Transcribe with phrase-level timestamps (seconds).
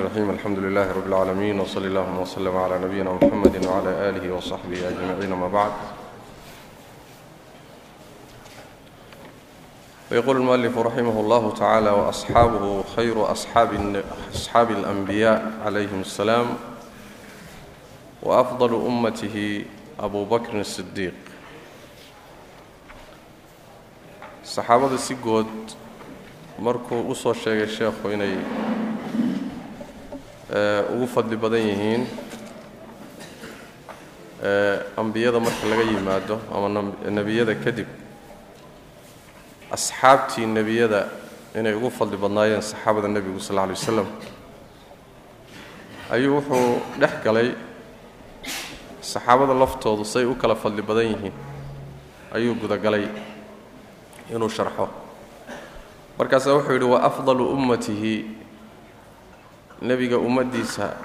[0.00, 5.32] الرحيم الحمد لله رب العالمين وصلى اللهم وسلم على نبينا محمد وعلى آله وصحبه أجمعين
[5.32, 5.72] ما بعد
[10.12, 14.02] ويقول المؤلف رحمه الله تعالى وأصحابه خير أصحاب,
[14.34, 16.46] أصحاب الأنبياء عليهم السلام
[18.22, 19.64] وأفضل أمته
[20.00, 21.14] أبو بكر الصديق
[24.44, 25.48] saxaabada si good
[26.60, 28.36] markuu u soo sheegay sheekhu inay
[30.94, 32.06] ugu fadli badan yihiin
[34.96, 37.86] ambiyada marka laga yimaado ama nebiyada kadib
[39.72, 41.08] asxaabtii nebiyada
[41.58, 44.06] inay ugu fadli badnaayeen saxaabada nebigu sal lla lay wasalam
[46.10, 47.48] ayuu wuxuu dhex galay
[49.00, 51.32] saxaabada laftoodu say u kala fadli badan yihiin
[52.34, 53.08] ayuu gudagalay
[54.30, 54.88] inuu sharxo.
[56.18, 58.45] Markaasaa wuxuu yidhi wa afdalu ummatihi
[59.82, 60.96] nebiga ummaddiisa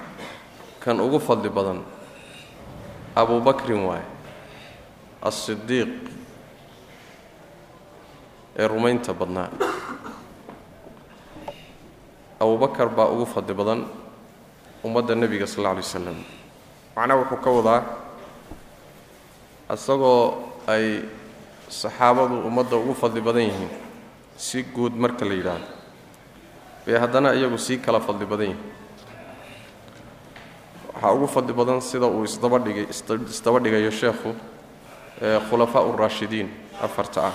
[0.80, 1.80] kan ugu fadli badan
[3.16, 4.04] abu bakrin waaye
[5.22, 5.90] alsidiiq
[8.58, 9.48] ee rumaynta badnaa.
[12.42, 13.86] Abubakar baa ugu fadli badan
[14.84, 16.18] ummadda nebiga sal alla alay wasalam
[16.96, 17.80] macnaha wuxuu ka wadaa
[19.74, 21.06] isagoo ay
[21.70, 23.70] saxaabadu ummadda ugu fadli badan yihiin
[24.36, 25.68] si guud marka la yidhaahdo
[26.86, 28.62] bay haddana iyagu sii kala fadli badan yihiin.
[30.94, 32.86] Waxaa ugu fadli badan sida uu isdabadhigay
[33.30, 34.34] isdaba dhigayo sheekhu
[35.50, 36.48] khulafaa uraashidiin
[36.82, 37.34] afarta ah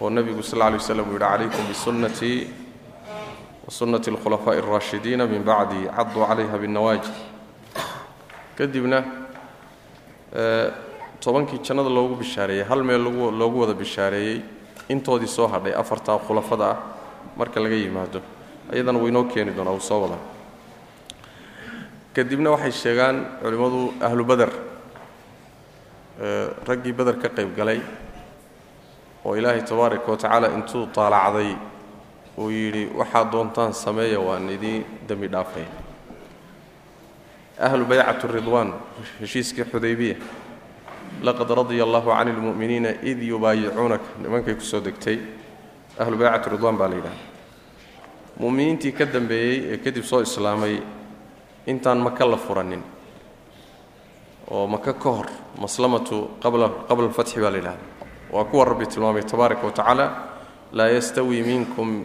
[0.00, 2.38] oo nebigu sal lla lay waslam uu yidhi calaykum bisunnatii
[3.66, 7.14] wa sunnati alkhulafaa'i alraashidiina min bacdi caduu calayha binnawaajid.
[8.56, 9.04] Kadibna
[11.20, 13.02] tobankii jannada loogu bishaareeyey hal meel
[13.38, 14.42] loogu wada bishaareeyey
[14.88, 16.76] intoodii soo hadhay afartaa khulafada ah
[17.38, 18.20] marka laga yimaado
[18.72, 20.18] ayadana waynoo keeni doonaa wuu soo wadaa.
[22.14, 24.50] Kadibna waxay sheegaan culimmadu ahlu beder
[26.68, 27.80] raggii beder ka qayb galay
[29.24, 31.54] oo ilaahay tabaaraka wa tacaala intuu taalacday
[32.38, 35.66] uu yidhi waxaad doontaan sameeya waan idiin dembi dhaafay.
[37.58, 38.74] Ahlu baycat ridwaan
[39.20, 40.16] heshiiskii xudaybiya
[41.22, 45.18] laqad radia allahu can lmu'miniina id yubaayicuunaka nimankay ku soo degtay
[46.02, 47.16] ahlu baycati ridwaan baa la yidhaha
[48.40, 50.74] mu'miniintii ka dambeeyey ee kadib soo islaamay
[51.66, 52.82] intaan maka la furanin
[54.50, 55.26] oo maka ka hor
[55.62, 57.84] maslamatu qabla alfatxi baa la yidhahda
[58.32, 60.06] waa kuwa rabbi tilmaamay tabaaraka wa tacaala
[60.72, 62.04] laa yastawi minkum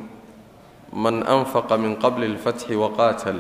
[1.04, 3.40] man anfaqa min qabli alfatxi waqaatal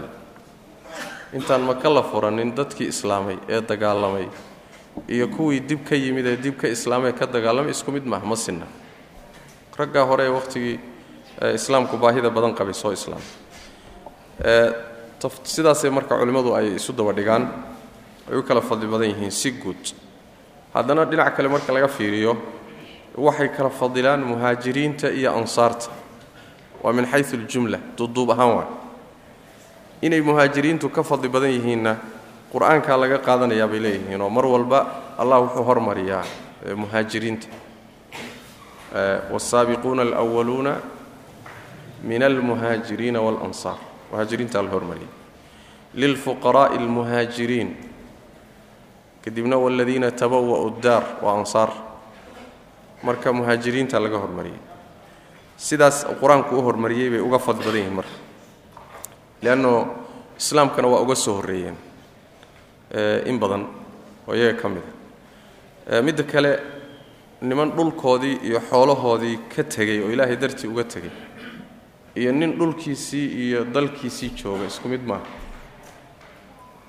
[1.38, 4.28] intaan maka la furanin dadkii islaamay ee dagaalamay
[5.09, 8.36] iyo kuwii dib ka yimid ee dib ka islaamay ka dagaalamay isku mid maaha ma
[8.46, 8.68] sinna
[9.79, 10.79] raggaa hore ee wakhtigii
[11.56, 13.25] islaamku baahida badan qabay soo islaamay
[15.44, 17.44] sidaasay marka culimmadu ay isu daba dhigaan
[18.31, 19.83] ay u kala fadli badan yihiin si guud.
[20.73, 22.38] Haddana dhinac kale marka laga fiiriyo
[23.17, 25.89] waxay kala fadilaan muhaajiriinta iyo ansaarta.
[26.83, 28.67] Waa min xayu aljumla duuduub ahaan waa.
[30.01, 31.95] Inay muhaajiriintu ka fadli badan yihiinna
[32.53, 34.79] qur'aankaa laga qaadanayaa bay leeyihiin oo mar walba
[35.17, 36.23] allah wuxuu hormariyaa
[36.75, 37.47] muhaajiriinta
[39.32, 40.72] wاsaabiquuna alأwaluuna
[42.04, 43.76] min almuhaajiriina wاlansaar
[44.10, 45.09] muhaajiriintaa la hormariyay
[45.94, 47.71] lilfuqaraaءi اlmuhaajiriin
[49.25, 51.71] kadibna wاladiina tabawa'u اdaar waa ansaar
[53.03, 54.60] marka muhaajiriinta laga hormariyay
[55.56, 58.16] sidaas qur-aanku u hormariyey bay uga fadli badan yihiin marka
[59.43, 59.72] leanno
[60.38, 61.76] islaamkana waa uga soo horreeyeen
[63.31, 63.66] in badan
[64.28, 64.82] oo iyaga ka mid
[65.91, 66.50] a midda kale
[67.50, 71.12] niman dhulkoodii iyo xoolahoodii ka tegey oo ilaahay dartii uga tegey
[72.16, 75.26] iyo nin dhulkiisii iyo dalkiisii jooga isku mid maaha.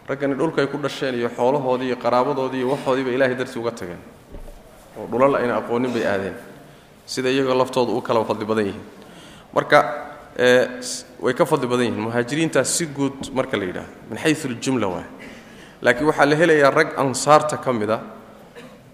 [0.08, 4.02] Raggani dhulkaay ku dhasheen iyo xoolahoodii iyo qaraabadoodii iyo waxoodiiba ilaahay dartii uga tageen
[4.98, 6.36] oo dhulal ayna aqoonin bay aadeen.
[7.06, 8.84] Sida iyagoo laftooda u kala fadli badan yihiin.
[9.54, 9.78] Marka
[11.20, 12.00] way ka fadli badan yihiin.
[12.06, 15.04] Muhaajiriintaas si guud marka la yidhaahdo min xayu aljumla waay
[15.82, 18.00] laakiin waxaa la helayaa rag ansaarta ka mida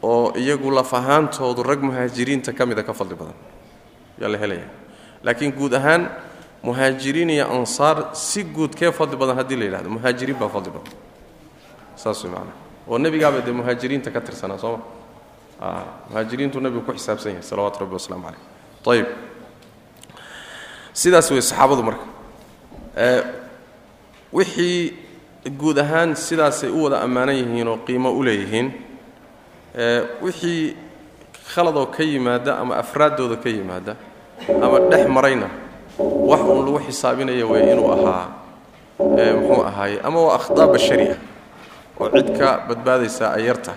[0.03, 3.35] oo iyagu laf ahaantoodu rag muhaajiriinta ka mida ka fadli badan.
[4.19, 4.71] Ayaa la helayaa
[5.25, 6.09] laakiin guud ahaan
[6.63, 10.93] muhaajiriin iyo ansaar si guud kee fadli badan haddii la yidhahdo muhaajiriin baa fadli badan.
[11.97, 12.57] Saas way macnaa.
[12.89, 14.81] Oo nebigaaba dee muhaajiriinta ka tirsanaa sooma
[16.09, 19.07] muhaajiriintu nebigu ku xisaabsan yahay salawatu rabbi waslamu caleyh ayib
[20.93, 22.05] sidaas wey saxaabadu marka.
[24.33, 24.95] Wixii
[25.59, 28.73] guud ahaan sidaasay u wada ammaanan yihiin oo qiimo u leeyihiin
[30.23, 30.77] wixii
[31.55, 33.97] khaladoo ka yimaada ama afraaddooda ka yimaada
[34.63, 35.49] ama dhex marayna
[35.99, 38.27] wax uun lagu xisaabinaya wey inuu ahaa
[38.99, 41.19] muxuu ahaaye ama waa akhdaa bashari ah
[42.01, 43.75] oo cid ka badbaadaysaa ay yarta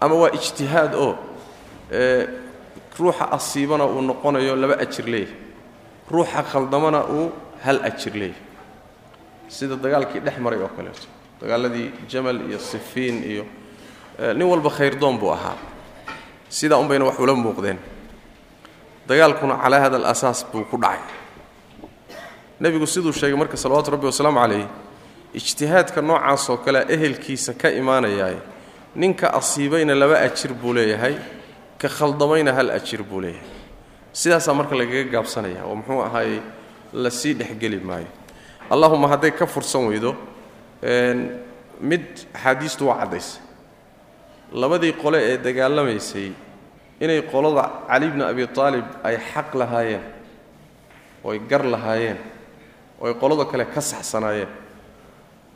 [0.00, 1.12] ama waa ijtihaad oo
[2.98, 5.34] ruuxa asiibana uu noqonayo laba ajir leeyahay
[6.10, 7.30] ruuxa khaldamana uu
[7.64, 8.42] hal ajir leeyahay.
[9.48, 11.06] Sida dagaalkii dhex maray oo kaleeto
[11.40, 13.44] dagaaladii jamal iyo sifiin iyo
[14.18, 15.56] nin walba khayrdoon buu ahaa.
[16.48, 17.78] Sidaa un bayna wax ula muuqdeen.
[19.08, 21.00] Dagaalkuna calaa hada alasaas buu ku dhacay.
[22.60, 24.66] Nebigu siduu sheegay marka salawaatu rabbi wasalaamu calayh
[25.34, 28.36] ijtihaadka noocaas oo kale ehelkiisa ka imaanayaay
[28.96, 31.14] ninka asiibayna laba ajir buu leeyahay
[31.78, 33.46] ka khaldamayna hal ajir buu leeyahay.
[34.12, 36.40] Sidaasaa marka lagaga gaabsanaya oo muxuu ahaayey
[36.92, 38.06] la sii dhexgeli maayo.
[38.70, 40.16] Allahuma hadday ka fursan weydo
[41.80, 42.04] mid
[42.34, 43.40] axaadiistu waa caddaysay
[44.52, 46.32] labadii qole ee dagaalamaysay
[47.00, 50.02] inay qolada cali bni abi aalib ay xaq lahaayeen
[51.24, 52.18] ooy gar lahaayeen
[53.00, 54.48] ooy qolada kale ka saxsanaayeen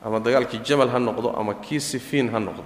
[0.05, 2.63] ama dagaalkii jamal ha noqdo ama kii sifiin ha noqdo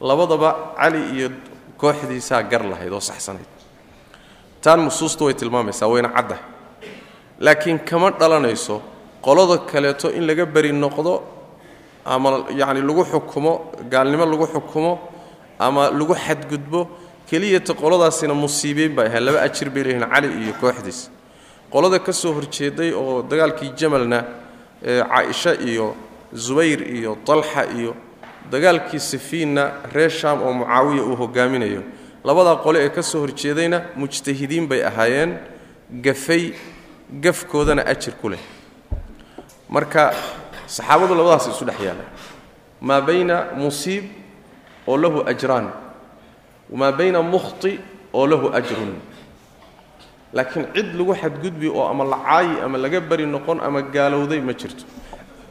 [0.00, 1.28] labadaba cali iyo
[1.76, 3.48] kooxdiisaa gar lahayd oo saxsanayd.
[4.62, 6.36] Taan nusuustu way tilmaamaysaa wayna cadda.
[7.40, 8.82] Laakiin kama dhalanayso
[9.22, 11.22] qolada kaleeto in laga beri noqdo
[12.04, 14.92] ama yacni lagu xukumo gaalnimo lagu xukumo
[15.66, 16.80] ama lagu xadgudbo
[17.28, 21.00] keliyata qoladaasina musiibeyn bay ahayn laba ajir bay leeyihiin cali iyo kooxdiis.
[21.72, 24.18] Qolada ka soo horjeeday oo dagaalkii jamalna
[25.10, 25.86] caaisha iyo
[26.44, 27.92] zubayr iyo talxa iyo
[28.52, 29.64] dagaalkii sifiinna
[29.94, 31.82] reer shaam oo mucaawiya uu hogaaminayo
[32.24, 35.32] labadaa qole ee ka soo horjeedayna mujtahidiin bay ahaayeen
[36.06, 36.52] gafay
[37.24, 38.42] gafkoodana ajir ku leh.
[39.68, 40.12] Marka
[40.66, 42.04] saxaabadu labadaas isu dhex yaalla
[42.80, 44.04] maa bayna musiib
[44.90, 45.66] oo lahu ajraan
[46.72, 47.72] wamaa bayna mukhti
[48.18, 48.92] oo lahu ajrun.
[50.36, 54.52] Laakiin cid lagu xadgudbi oo ama la caayi ama laga beri noqon ama gaalowday ma
[54.60, 54.84] jirto.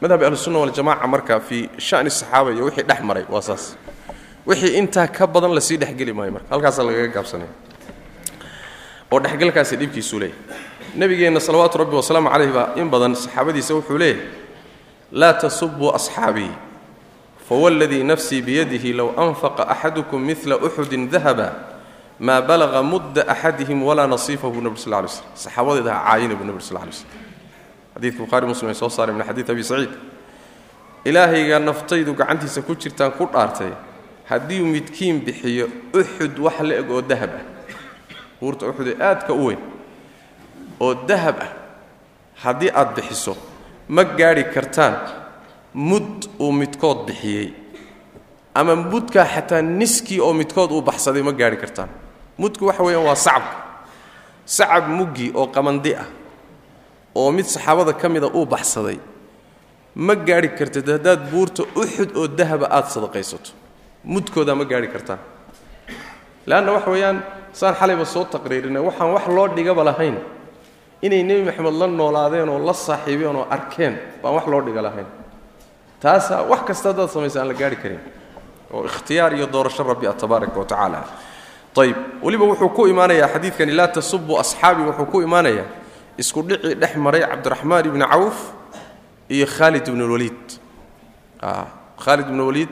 [0.00, 3.64] Madhab ahlusunna waljamaca marka fii shani saxaaba iyo wixii dhex maray waa saas.
[4.48, 6.48] Wixii intaa ka badan la sii dhexgeli maayo marka.
[6.52, 7.52] Halkaasaa lagaga gaabsanaya
[9.12, 10.38] oo dhexgalkaasi dhibkiisuu leeyahy
[11.00, 14.22] nabigeenna salawaatu rabbi wasalaamu calayh baa in badan saxaabadiisa wuxuu leeyahy
[15.20, 16.50] laa tasubuu asxaabii
[17.50, 21.48] fawladii nafsii biyadihi low anfaqa axadukum midla uxudin dahaba
[22.20, 26.46] maa balaqa mudda axadihim walaa nasiifahu bu nabr sal lay slm saxaabadeeda ha caayina buu
[26.46, 27.10] nabr sal lay slm
[27.94, 29.92] xadiidka buhari muslim ay soo saareen min xadiid abi saciid
[31.04, 33.72] ilaahayga naftaydu gacantiisa ku jirtaan ku dhaartay
[34.30, 35.66] haddii midkiin bixiyo
[36.00, 37.44] uxud wax la eg oo dahab ah
[38.40, 39.58] buurta uxud ee aadka u weyn
[40.80, 41.50] oo dahab ah
[42.44, 43.34] haddii aad bixiso
[43.88, 44.94] ma gaadhi kartaan
[45.74, 47.54] mud uu midkood bixiyey.
[48.54, 51.88] Ama mudkaa xataa niskii oo midkood uu baxsaday ma gaadhi kartaan.
[52.38, 53.56] Mudku waxa weeyaan waa sacabka
[54.44, 56.06] sacab muggi oo qamandi ah.
[57.14, 58.98] Oo mid saxaabada ka mida uu baxsaday.
[59.94, 63.50] Ma gaadhi kartid haddaad buurta uxud oo dahaba aad sadaqaysato.
[64.04, 65.18] Mudkoodaa ma gaadhi kartaan.
[66.46, 67.22] Leanna waxa weeyaan
[67.52, 68.82] saan xalayba soo taqriirinay.
[68.82, 70.16] Waxaan wax loo dhigaba lahayn.
[71.02, 75.06] Inay nebi maxamed la noolaadeen oo la saaxiibeen oo arkeen baan wax loo dhiga lahayn
[76.02, 78.00] taasaa wax kasta haddaad samaysa aan la gaarhi karin.
[78.72, 81.00] Oo ikhtiyaar iyo doorasho rabbi ah tabaaraka wa tacaala.
[82.22, 85.66] Weliba wuxuu ku imaanayaa xadiidkani laa tasubuu asxaabii wuxuu ku imaanayaa
[86.18, 88.36] isku dhicii dhex maray cabdiraxmaan ibni cawf
[89.28, 90.42] iyo khaalid ibn lwaliid
[92.04, 92.68] khaalid ibn waliid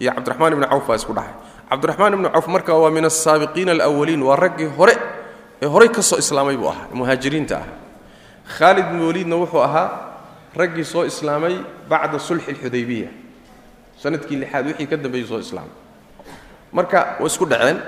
[0.00, 1.34] iyo cabdiraxmaan ibni cawf baa isku dhaxay
[1.70, 4.94] cabdiraxmaan ibni cawf marka waa min asaabiqiina alawaliin waa raggii hore
[5.62, 7.74] ee horey ka islaamay buu ahaa muhaajiriinta ahaa.
[8.58, 9.88] Khaalid ibn waliidna wuxuu ahaa
[10.56, 11.54] raggii soo islaamay
[11.90, 13.08] bacda sulxi alxudaybiya
[14.02, 15.74] sannadkii lixaad wixii ka dambeeyey soo islaamay
[16.72, 17.78] marka way isku dhaceen?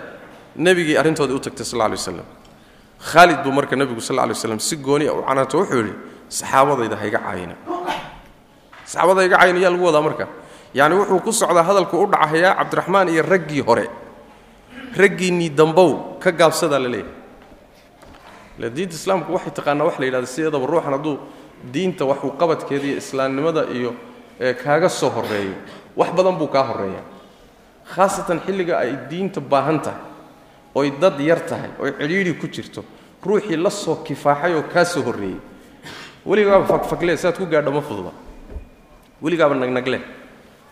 [0.56, 2.22] Nebigii arrintoodii u tagtay sal lay waslam
[3.10, 5.94] khaalid buu marka nebigu sal lay waslam si gooni a u canaanto wuxuu yidhi
[6.28, 7.54] saxaabadayda hayga caayina
[8.86, 10.24] saxaabada hayga caayina yaa lagu wadaa marka.
[10.74, 13.86] Yacni wuxuu ku socdaa hadalku u dhacahayaa cabdiraxmaan iyo raggii hore
[15.00, 15.90] raggiinnii dambow
[16.22, 17.12] ka gaabsadaa la leeyahay.
[18.58, 21.14] Ila diinta islaamku waxay taqaanaa wax la yidhahda sideedaba ruuxan hadduu
[21.72, 23.94] diinta waxuu qabadkeeda iyo islaamnimada iyo
[24.62, 25.54] kaaga soo horreeyo
[25.96, 27.02] wax badan buu kaa horreeya.
[27.94, 30.00] Khaasatan xilliga ay diinta baahan tahay
[30.74, 32.84] oy dad yar tahay oy cidhiidhi ku jirto
[33.22, 35.40] ruuxii la soo kifaaxay oo kaa soo horreeyey
[36.26, 38.12] weligaaba fagfagle saad ku gaadho ma fududa.
[39.22, 40.00] Weligaaba nagnagle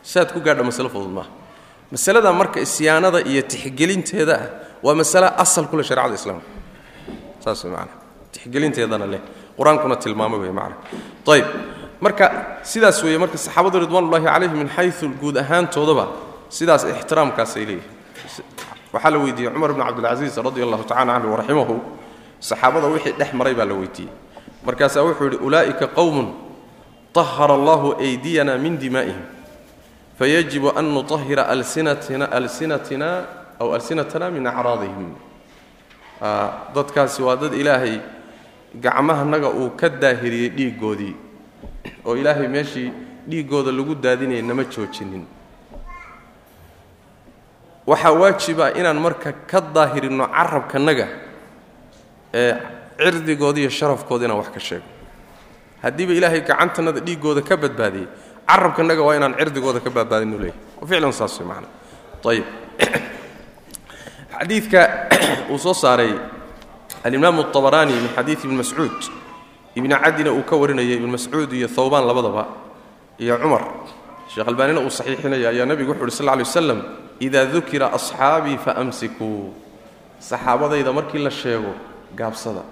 [0.02, 1.30] saad ku gaadho masale fudud maaha
[1.92, 4.48] masalada marka isyaanada iyo tixgelinteeda ah
[4.82, 6.48] waa masale asal ku leh islaamka.
[7.44, 7.92] Saas way macana
[8.32, 9.20] tixgelinteedana leh
[9.57, 10.75] qur-aankuna tilmaamay wey macana
[11.33, 11.45] ayib
[12.01, 12.25] marka
[12.63, 16.05] sidaas weeye marka saxaabadu ridwaanullahi calayhim min xayu guud ahaantoodaba
[16.49, 17.95] sidaas ixtiraamkaasay leeyihin
[18.93, 21.75] waxaa la weydiiyey cumar bn cabdilcasiis radi allahu tacala canhu waraximahu
[22.39, 24.11] saxaabada wixii dhex maray baa la weydiiyey
[24.65, 26.27] markaasaa wuxuu yidhi ulaa'ika qowmun
[27.13, 29.25] طahara allahu أydiyana min dimaa'ihim
[30.19, 33.09] fayajibu an nuطahira alsinatina alsinatina
[33.59, 35.13] aw alsinatana min acraadihim
[36.75, 38.01] dadkaasi waa dad ilaahay
[38.80, 41.16] gacmahanaga uu ka daahiriyey dhiiggoodii
[42.04, 42.92] oo ilaahay meeshii
[43.28, 45.26] dhiiggooda lagu daadinayay nama joojinin.
[47.86, 51.06] Waxaa waajiba inaan marka ka daahirinno carabkanaga
[52.34, 52.54] ee
[52.98, 54.88] cirdigooda iyo sharafkooda inaan wax ka sheego.
[55.82, 58.08] Haddiiba ilaahay gacantanada dhiiggooda ka badbaadiyey
[58.46, 61.68] carabkanaga waa inaan cirdigooda ka badbaadinu leeyahy ficlan saas way macana
[62.30, 62.46] ayib
[64.38, 64.80] xadiidka
[65.50, 66.12] uu soo saaray
[67.04, 68.98] alimaamu abaraani min xadiidi ibni mascuud
[69.74, 72.46] ibni cadina uu ka warinaya ibni mascuud iyo hawbaan labadaba
[73.18, 73.64] iyo cumar
[74.32, 76.80] sheekh albaanina uu saxiixinaya ayaa nebigu wuxu uhi sal lla lay waslam
[77.20, 79.54] idaa dukira asxaabii faamsikuu
[80.18, 81.72] saxaabadayda markii la sheego
[82.14, 82.62] gaabsada.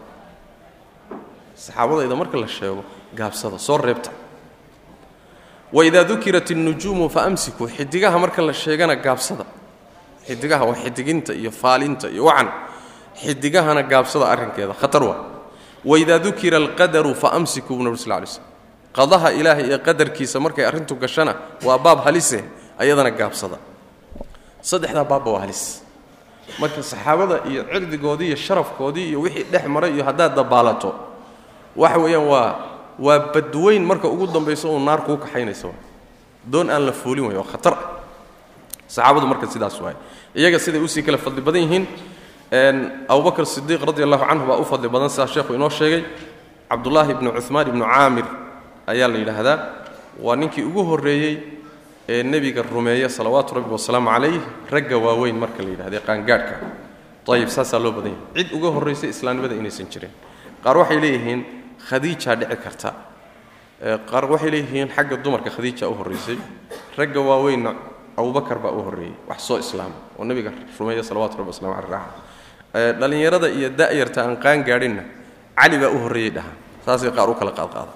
[1.57, 2.85] Saxaabadayda marka la sheego
[3.15, 4.11] gaabsada soo reebta.
[5.73, 9.45] Waidaa dukirat innujuumu faamsikuu xidigaha marka la sheegana gaabsada.
[10.27, 12.49] Xidigaha waa xidiginta iyo faalinta iyo wacan
[13.21, 14.75] xidigahana gaabsada arrinkeeda.
[14.75, 15.19] Khatar waa
[15.85, 18.45] waidaa dukira alqadaru faamsikuu bu nabr sl lay slm
[18.93, 21.33] qadaha ilaahay iyo qadarkiisa markay arrintu gashana
[21.65, 22.45] waa baab halise
[22.79, 23.57] ayadana gaabsada.
[24.62, 25.83] Saddexdaa baabba waa halis.
[26.61, 30.95] Marka saxaabada iyo cirdigoodii iyo sharafkoodii iyo wixii dhex maray iyo haddaad dabaalato
[31.77, 32.49] waxa weeyaan waa
[32.99, 35.69] waa badweyn marka ugu dambayso uu naar kuu kaxaynaysa
[36.45, 37.75] doon aan la fuulin way khatar.
[38.89, 39.95] Saxaabadu marka sidaas waay.
[40.35, 41.87] Iyaga siday u sii kala fadli badan yihiin
[42.50, 46.02] abubakr sidiiq radi allahu canhu baa u fadli badan sidaa sheekhu inoo sheegay
[46.71, 48.26] cabdullaahi ibnu cumaan ibnu caamir
[48.87, 49.57] ayaa la yidhaahdaa
[50.19, 51.35] waa ninkii ugu horreeyey
[52.09, 54.40] ee nebiga rumeeya salawaatu rabbi wasalaamu calayh
[54.71, 56.54] ragga waaweyn marka la yidhahda qaangaadhka.
[57.30, 60.11] Ayib saasaa loo badan cid uga horraysa islaamnimada inaysan jirin.
[60.64, 61.40] Qaar waxay leeyihiin
[61.88, 62.90] khadiijaa dhici karta.
[64.11, 66.38] Qaar waxay leeyihiin xagga dumarka khadiija u horraysay
[66.99, 67.71] ragga waaweynna
[68.19, 69.14] abubakar baa u horreeyey.
[69.30, 72.02] Wax soo islaama oo nebiga rumeeya salawatu rabbi waslamu caleh
[72.75, 75.03] raaxa dhallinyarada iyo da'yarta aan qaan gaadhinna
[75.57, 76.53] cali baa u horreeyey dhaha.
[76.87, 77.93] Saasay qaar u kala qaadqaada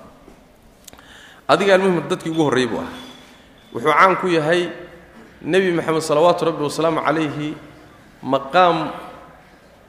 [1.49, 2.93] adiga almuhim dadkii ugu horreeyey buu ahaa.
[3.73, 4.71] Wuxuu caan ku yahay
[5.43, 7.55] nebi moxamed salawaatu rabbi wasalaamu calayhi
[8.23, 8.91] maqaam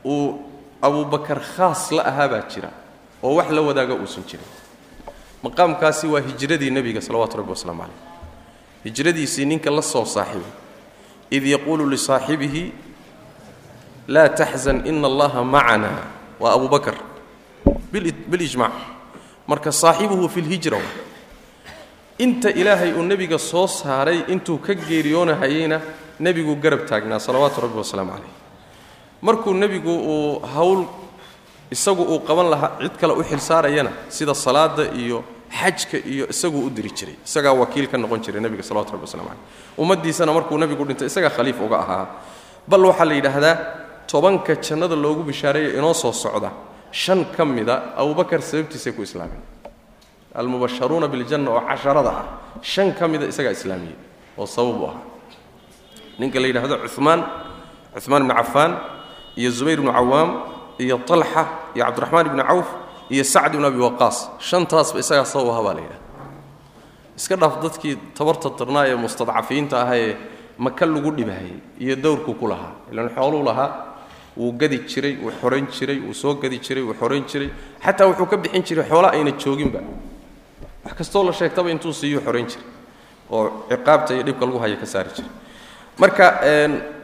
[0.06, 0.40] uu
[0.82, 2.70] abubakar khaas la ahaa baa jira
[3.24, 4.48] oo wax la wadaaga uusan jirin.
[5.44, 8.00] Maqaamkaasi waa hijradii nebiga salawaatu rabbi wasalaamu calayh
[8.86, 10.52] hijradiisii ninka la soo saaxiibay
[11.32, 12.64] id yaquulu lisaaxibihi
[14.08, 15.90] laa taxzan ina allaha macana
[16.40, 16.96] waa abu bakar
[17.92, 18.72] bilijmac
[19.48, 20.80] marka saaxibuhu fi lhijra
[22.20, 25.82] inta ilaahay uu nebiga soo saaray intuu ka geeriyoonahayeyna
[26.20, 28.34] nebiguu garab taagnaa salawaatu rabbi wasalaamu calayh.
[29.22, 30.86] Markuu nebigu uu hawl
[31.72, 35.24] isagu uu qaban lahaa cid kale u xilsaarayana sida salaada iyo
[35.60, 37.16] xajka iyo isaguu u diri jiray.
[37.26, 39.44] Isagaa wakiil ka noqon jiray nebiga salawatu rabbi waslamu caleyh
[39.78, 42.06] ummaddiisana markuu nebigu dhintay isagaa khaliif uga ahaa.
[42.68, 43.56] Bal waxaa la yidhaahdaa
[44.08, 46.52] tobanka jannada loogu bishaareeya inoo soo socda
[46.92, 49.42] shan ka mida abubakar sababtiisay ku islaameen.
[50.36, 52.26] Almubasharuuna biljanna oo casharada ah
[52.62, 53.96] shan ka mida isagaa islaamiyey
[54.38, 55.02] oo sabab u ahaa
[56.20, 57.22] ninka la yidhaahdo cumaan
[58.04, 58.72] cumaan ibnu cafaan
[59.40, 60.30] iyo zubayr ibnu cawaam
[60.84, 61.44] iyo talxa
[61.76, 62.68] iyo cabdiraxmaan ibnu cawf
[63.14, 66.04] iyo sacd ibnu abi waqaas shantaasba isagaa sabab aha baa la yidhahda
[67.20, 70.16] iska dhaaf dadkii tabarta darnaa ee mustadcafiinta ah ee
[70.66, 73.70] maka lagu dhibahayay iyo dowrku ku lahaa ilaan xooluu lahaa
[74.38, 77.50] wuu gadi jiray wuu xorayn jiray wuu soo gadi jiray wuu xorayn jiray.
[77.84, 79.80] Xataa wuxuu ka bixin jiray xoola ayna jooginba
[80.86, 82.66] wax kastoo la sheegtaba intuu siiyuu xorayn jiray
[83.32, 85.32] oo ciqaabta iyo dhibka lagu haya ka saari jiray.
[85.98, 86.26] Marka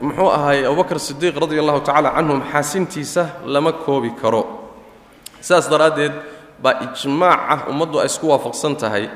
[0.01, 4.43] muxuu ahaay abubakr sidiiq radi allahu tacala canhu maxaasintiisa lama koobi karo.
[5.41, 6.11] Sidaas daraaddeed
[6.61, 9.09] baa ijmaac ah ummaddu ay isku waafaqsan tahay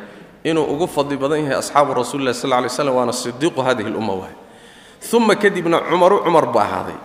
[0.43, 4.35] inuu ugu fadli badan yahay asxaabu rasuuli sal lay slam waana sidiiqu hadihi lumma waay.
[5.13, 6.97] Uma kadibna cumaru cumar buu ahaaday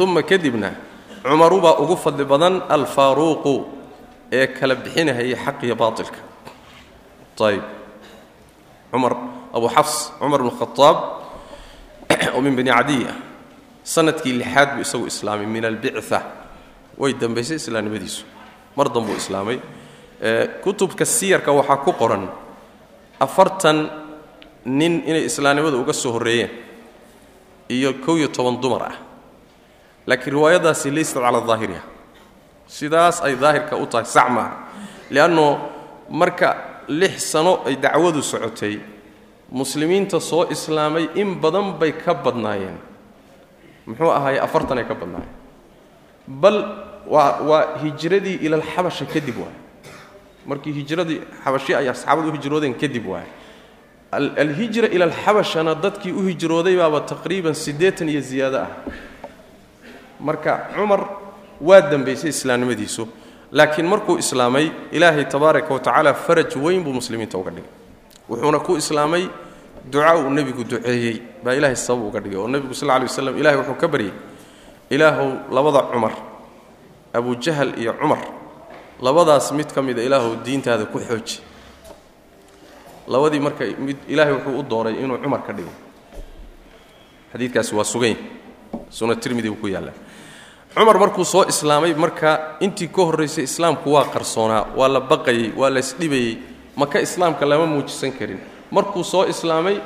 [0.00, 0.70] uma kadibna
[1.22, 3.54] cumarubaa ugu fadli badan alfaaruuqu
[4.32, 6.18] ee kala bixinahayay xaq iyo baailka
[7.48, 7.62] ayb
[8.92, 9.12] cumar
[9.56, 10.96] abu xafs cumar bn khaaab
[12.34, 13.02] oo min bani cadiy
[13.94, 16.18] sannadkii lixaad buu isagu islaamay min albica
[16.98, 18.22] way dambaysay islaamnimadiisu
[18.76, 19.58] mar danbuu islaamay
[20.64, 22.24] kutubka siyarka waxaa ku qoran
[23.20, 23.78] afartan
[24.78, 26.50] nin inay islaamnimada uga soo horreeyeen
[27.68, 28.96] iyo kow iyo toban dumar ah
[30.06, 31.82] laakiin riwaayadaasi laysat cala daahiriha
[32.66, 34.56] sidaas ay daahirka u tahay sax maaha.
[35.10, 35.58] Lianno
[36.10, 36.48] marka
[36.88, 38.80] lix sano ay dacwadu socotay
[39.52, 42.78] muslimiinta soo islaamay in badan bay ka badnaayeen.
[43.86, 44.40] Muxuu ahaayey?
[44.40, 45.32] Afartan ay ka badnaayeen.
[46.26, 46.56] Bal
[47.06, 49.56] waa waa hijradii ilalxabasha kadib waay
[50.46, 53.28] markii hijradii xabashi ay asxaabadu u kadib waay
[54.12, 58.68] alhijra ila dadkii u hijrooday baaba taqriiban siddeetan iyo ziyaado ah
[60.28, 61.00] marka cumar
[61.68, 63.02] waa dembaysay islaamnimadiisu
[63.58, 64.66] laakiin markuu islaamay
[64.96, 67.70] ilaahay tabaaraka wa tacaala faraj weyn buu muslimiinta uga dhigay.
[68.28, 69.24] Wuxuuna ku islaamay
[69.92, 73.56] duca uu nebigu duceeyey baa ilaahay sabab uga dhigay oo nebigu sal alay waslam ilahay
[73.60, 74.12] wuxuu ka baryey
[74.90, 76.14] ilaahow labada cumar
[77.18, 78.20] abujahal iyo cumar
[79.06, 81.36] labadaas mid ka mida ilaahow diintaada ku xooji.
[83.08, 85.70] Labadii marka mid ilaahay wuxuu u dooray inuu cumar ka dhigo.
[87.32, 88.16] Xadiidkaasi waa sugany
[88.96, 89.96] suna tirmidi buu ku yaallaa
[90.74, 92.30] cumar markuu soo islaamay marka
[92.64, 96.32] intii ka horraysay islaamku waa qarsoonaa waa la baqayey waa la isdhibayey
[96.80, 98.40] maka islaamka lama muujisan karin.
[98.76, 99.76] Markuu soo islaamay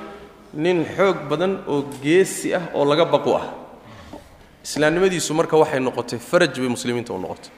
[0.65, 3.47] nin xoog badan oo geesi ah oo laga baqu ah.
[4.65, 7.51] Islaamnimadiisu marka waxay noqotay faraj bay muslimiinta u noqotay.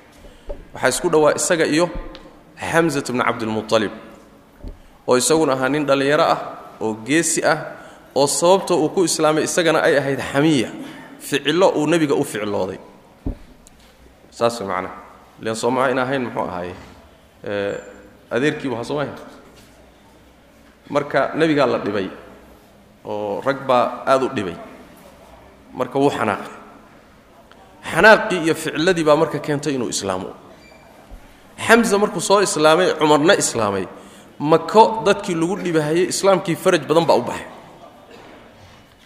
[0.75, 1.87] Waxaa isku dhowaa isaga iyo
[2.71, 3.93] xamsat bni cabdilmualib
[5.09, 6.41] oo isaguna ahaa nin dhallinyaro ah
[6.85, 7.59] oo geesi ah
[8.15, 10.69] oo sababta uu ku islaamay isagana ay ahayd xamiya
[11.21, 12.79] ficillo uu nebiga u ficilooday.
[14.31, 14.95] Saas way macnaha
[15.43, 16.75] ilan sooma in ahayn muxuu ahaaye
[18.35, 19.05] adeerkiibu ha sooma
[20.95, 22.09] marka nebigaa la dhibay
[23.05, 24.57] oo rag baa aad u dhibay.
[25.79, 26.53] Marka wuu xanaaqay.
[27.93, 30.31] Xanaaqii iyo ficilladii baa marka keentay inuu islaamo
[31.67, 33.87] xamsa markuu soo islaamay cumarna islaamay.
[34.41, 37.47] Mako dadkii lagu dhibahayey islaamkii faraj badan baa u baxay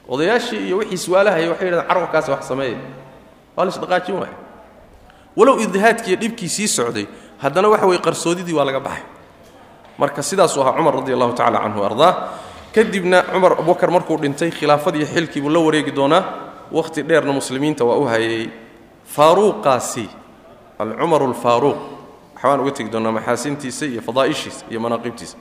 [0.09, 2.79] odayaashii iyo wixii su'aalahaya waxay yidhahdeen carwarkaasi wax sameeya.
[3.57, 4.37] Waa la isdhaqaajin waaya
[5.37, 7.07] walow iddihaadkiiyo dhibkii sii socday
[7.43, 9.03] haddana waxa weye qarsoodidii waa laga baxay.
[9.99, 12.13] Marka sidaasuu ahaa cumar radi allahu tacala canhu ardaa.
[12.75, 16.23] Kadibna cumar abubakar markuu dhintay khilaafadii xilkii buu la wareegi doonaa.
[16.73, 18.49] Wakhti dheerna muslimiinta waa u hayay
[19.07, 20.09] faaruuqaasi
[20.79, 21.77] alcumaru alfaaruuq
[22.35, 25.37] waxbaan uga tegi doonaa maxaasintiisa iyo fadaa'ishiisa iyo manaaqibtiisa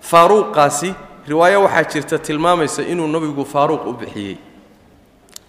[0.00, 0.94] faaruuqaasi
[1.28, 4.36] riwaayo waxaa jirta tilmaamaysa inuu nebigu faaruuq u bixiyey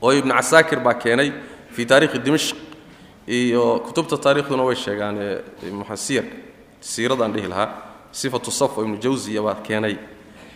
[0.02, 1.32] oo ibnu casaakir baa keenay
[1.72, 2.56] fii taarikhi dimashq
[3.28, 5.18] iyo kutubta taarikhduna way sheegaan
[5.80, 6.36] muxasiyarka
[6.80, 7.70] siiradaan dhihi lahaa
[8.12, 9.96] sifatu saf oo ibnu jawsiya baa keenay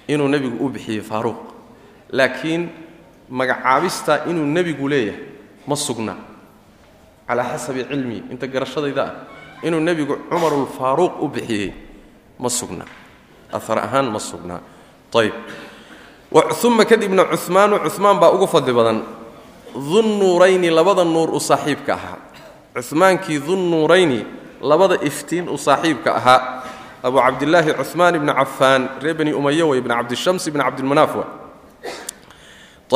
[0.08, 1.40] inuu nebigu u bixiyey faaruuq
[2.12, 2.70] laakiin
[3.30, 5.22] magacaabistaa inuu nebigu leeyahay
[5.68, 6.16] ma sugna.
[7.28, 9.14] Calaa xasabi cilmii inta garashadayda ah
[9.68, 11.74] inuu nebigu cumarulfaaruuq u bixiyey
[12.40, 12.86] ma sugna.
[13.52, 14.60] Ahar ahaan ma sugna
[15.16, 15.34] ayb
[16.64, 19.00] uma kadibna cumaanu cumaan baa ugu fadli badan.
[19.74, 22.18] Dunnuurayni labada nuur u saaxiibka ahaa.
[22.90, 24.26] Cumaankii dunnuurayni
[24.62, 26.64] labada iftiin u saaxiibka ahaa.
[27.04, 31.14] Abu cabdilaahi cumaan ibni cafaan ree bani umaya wey ibn cabdishams ibn cabdilmanaaf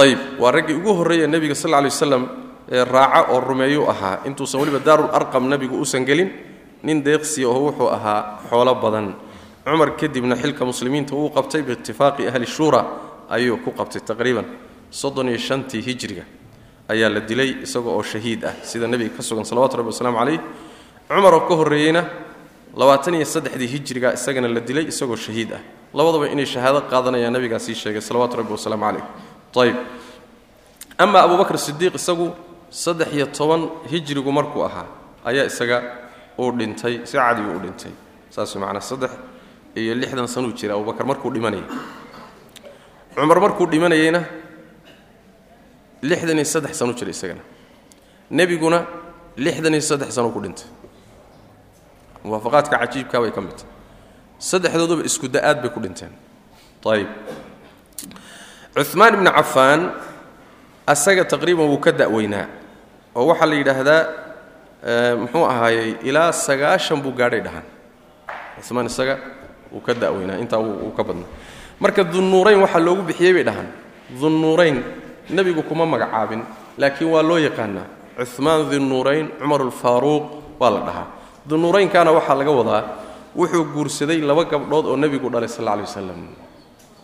[0.01, 2.23] ayb waa raggii ugu horreeya nebiga sal lay waslam
[2.71, 4.23] ee raaca oo rumeeyuu ahaa.
[4.25, 6.31] Intuusan weliba daarul arqam nebigu uusan gelin
[6.83, 9.13] nin deeqsiya oo wuxuu ahaa xoolo badan
[9.65, 12.81] cumar kadibna xilka muslimiinta uu qabtay biitifaaqi ahli shuura
[13.29, 14.45] ayuu ku qabtay taqriiban
[14.89, 16.23] soddon iyo shantii hijriga.
[16.89, 20.39] Ayaa la dilay isaga oo shahiid ah sida nebiga ka sugan salawatu rabbi wasalaamu calayh.
[21.07, 22.03] Cumar oo ka horreeyeyna
[22.75, 25.61] labaatan iyo saddexdii hijriga isagana la dilay isagoo shahiid ah.
[25.93, 29.03] Labadaba inay shahaado qaadanayaan nebigaa sii sheegay salawaatu rabbi wasalaamu calayh.
[29.55, 29.75] Ayb
[30.97, 32.33] ama abubakr sidiiq isagu
[32.69, 34.87] saddex iyo toban hijrigu markuu ahaa
[35.25, 35.77] ayaa isaga
[36.39, 37.91] uu dhintay si cadiguu u dhintay.
[38.29, 39.11] Saas macnaa saddex
[39.75, 41.63] iyo lixdan sanuu jira abubakar markuu dhimanayay.
[43.15, 44.21] Cumar markuu dhimanayeyna
[46.01, 47.41] lixdan iyo saddex sanuu jira isagana.
[48.31, 48.79] Nebiguna
[49.37, 50.67] lixdan iyo saddex sanuu ku dhintay.
[52.23, 53.69] Muwaafaqaadka cajiibkaa bay ka mid tahay.
[54.39, 56.11] Saddexdooduba isku da'aad bay ku dhinteen.
[56.85, 57.09] Ayib
[58.91, 59.81] cumaan ibnu cafaan
[60.87, 62.47] asaga taqriiban wuu ka da'weynaa
[63.15, 64.01] oo waxaa la yidhaahdaa
[65.21, 67.65] muxuu ahaayey ilaa sagaashan buu gaadhay dhahan
[68.65, 69.15] cumaan isaga
[69.73, 71.27] wuu ka da'weynaa intaa wuu ka badnaa.
[71.79, 73.67] Marka dunnuurayn waxaa loogu bixiyey bay dhahan
[74.21, 74.83] dunnuurayn
[75.29, 76.41] nebigu kuma magacaabin
[76.77, 77.87] laakiin waa loo yaqaanaa
[78.35, 80.25] cumaan dinnuurayn cumar alfaaruuq
[80.59, 81.07] waa la dhahaa.
[81.49, 82.83] Dunnuuraynkaana waxaa laga wadaa
[83.35, 86.21] wuxuu guursaday laba gabdhood oo nebigu dhalay sal alay wasalam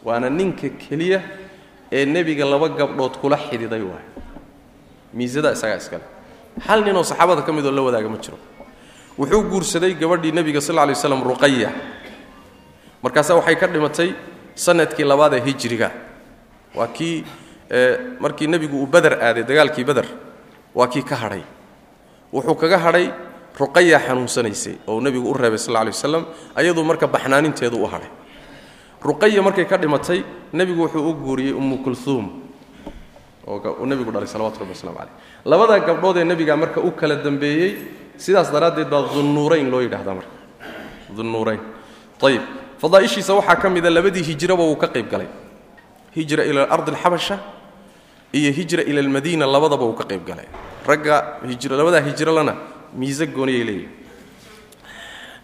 [0.03, 1.21] waana ninka keliya
[1.91, 4.05] ee nebiga laba gabdhood kula xididay waay.
[5.13, 6.03] Miisada isagaa iskale
[6.67, 8.37] hal ninoo saxaabada ka midoo la wadaaga ma jiro.
[9.17, 11.71] Wuxuu guursaday gabadhii nebiga sal lay waslam ruqaya
[13.03, 14.09] markaasa waxay ka dhimatay
[14.55, 15.91] sannadkii labaad ee hijriga
[16.75, 17.23] waa kii
[18.19, 20.05] markii nebigu uu bader aaday dagaalkii bader
[20.75, 21.43] waa kii ka hadhay.
[22.33, 23.09] Wuxuu kaga hadhay
[23.59, 28.09] ruqaya xanuunsanaysay oo nebigu u reebay sal lay waslam ayaduu marka baxnaaninteedu u hadhay.
[29.01, 32.25] Ruqaya markay ka dhimatay nebigu wuxuu u guuriyey ummu kulhuum
[33.47, 35.13] oo nebigu dhalay salawatu rabbi waslamu caleyh
[35.45, 37.71] labadaa gabdhood ee marka u kala dambeeyey
[38.17, 40.33] sidaas daraaddeed baa dunnuurayn loo yidhahdaa marka.
[41.15, 41.59] Dunnuurayn.
[42.21, 42.41] Ayib
[42.81, 45.27] fadaa'ishiisa waxaa ka mida labadii hijraba wuu ka qayb galay.
[46.15, 47.39] Hijra ila ardi alxabasha
[48.33, 50.45] iyo hijra ila almadiina labadaba wuu ka qayb galay.
[50.87, 52.55] Ragga labadaa hijrolana
[52.93, 53.89] miise gooniyay leeyihi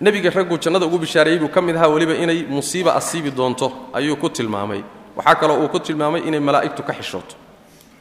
[0.01, 4.15] nebiga ragguu jannada ugu bishaareeyey buu ka mid ahaa weliba inay musiiba asiibi doonto ayuu
[4.15, 4.83] ku tilmaamay.
[5.15, 7.35] Waxaa kaloo uu ku tilmaamay inay malaa'igtu ka xishooto.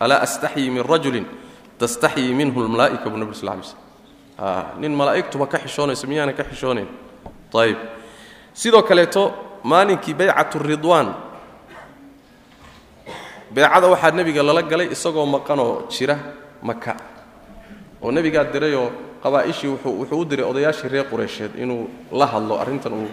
[0.00, 1.26] Alaa astaxyii min rajulin
[1.78, 3.82] tastaxyii minhu lmalaa'ika buu nabig sl lay slm
[4.80, 6.88] nin malaa'igtuba ka xishoonayso miyaana ka xishoonayn
[7.54, 7.78] ayib
[8.54, 9.32] sidoo kaleeto
[9.64, 11.14] maalinkii baycat ridwaan.
[13.52, 16.16] Beecada waxaa nebiga lala galay isagoo maqanoo jira
[16.62, 16.96] maka
[18.02, 18.90] oo nebigaa dirayoo
[19.22, 23.08] qabaa'ishii wuxuu u diray odayaashii reer qureysheed inuu la hadlo arrintan uu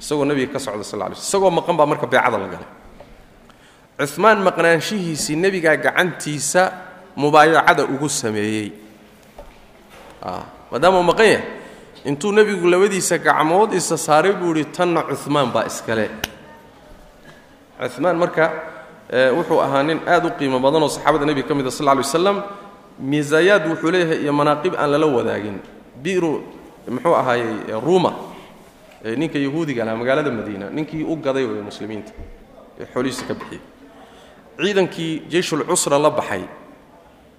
[0.00, 2.70] isagoo nebiga ka socda sal lay isagoo maqan baa marka beecada la galay.
[4.14, 6.72] Cumaan maqnaanshihiisii nebigaa gacantiisa
[7.16, 8.72] mubaayacada ugu sameeyey.
[10.72, 11.44] Maadaama uu maqan yahay
[12.04, 16.06] intuu nebigu labadiisa gacmood isa saaray buu idhi tanna cumaan baa iskale.
[17.96, 18.44] Cumaan marka
[19.36, 22.36] wuxuu ahaa nin aad u qiimo badanoo saxaabada nebiga ka mid a sal ly waslam
[23.10, 25.58] miisaayaad wuxuu leeyahay iyo manaaqib aan lala wadaagin.
[26.02, 26.32] Biru
[26.94, 28.12] muxuu ahaayey ruuma
[29.20, 32.12] ninka yahuudiga lahaa magaalada madiina ninkii u gaday wey muslimiinta
[32.80, 33.60] ee xoolihiisa ka bixiyey
[34.62, 36.42] ciidankii jeyshulcusra la baxay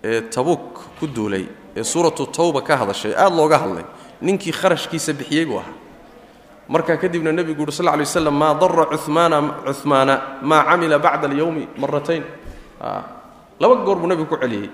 [0.04, 0.66] ee tabuuk
[1.00, 1.46] ku duulay
[1.78, 3.86] ee suuratu tawba ka hadashay aad looga hadlay
[4.22, 5.74] ninkii kharashkiisa bixiyey buu ahaa.
[6.68, 9.38] Markaa kadibna nebigu uhi sal lay waslam maa dara cumaana
[9.82, 12.24] cumaana maa camila bacda alyowmi maratayn
[13.60, 14.70] laba goor buu nebigu ku celiyey.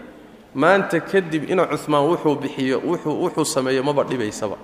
[0.56, 4.56] Maanta kadib ina cumaan wuxuu bixiyo wuxuu sameeyo maba dhibaysaba.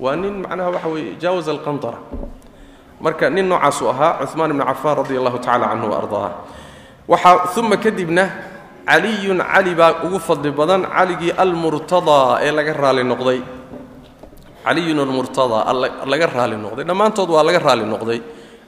[0.00, 1.98] Waa nin macnaha waxa weye jaawaz alqantara
[3.00, 6.30] marka nin noocaasuu ahaa cumaan ibnu cafaan radi allahu tacala canhu waardaah
[7.08, 8.24] waxaa uma kadibna
[8.86, 13.40] caliyun cali baa ugu fadli badan caligii almurtadaa ee laga raali noqday.
[14.64, 15.72] Caliyun almurtadaa
[16.12, 16.84] laga raali noqday.
[16.84, 18.20] Dhammaantood waa laga raali noqday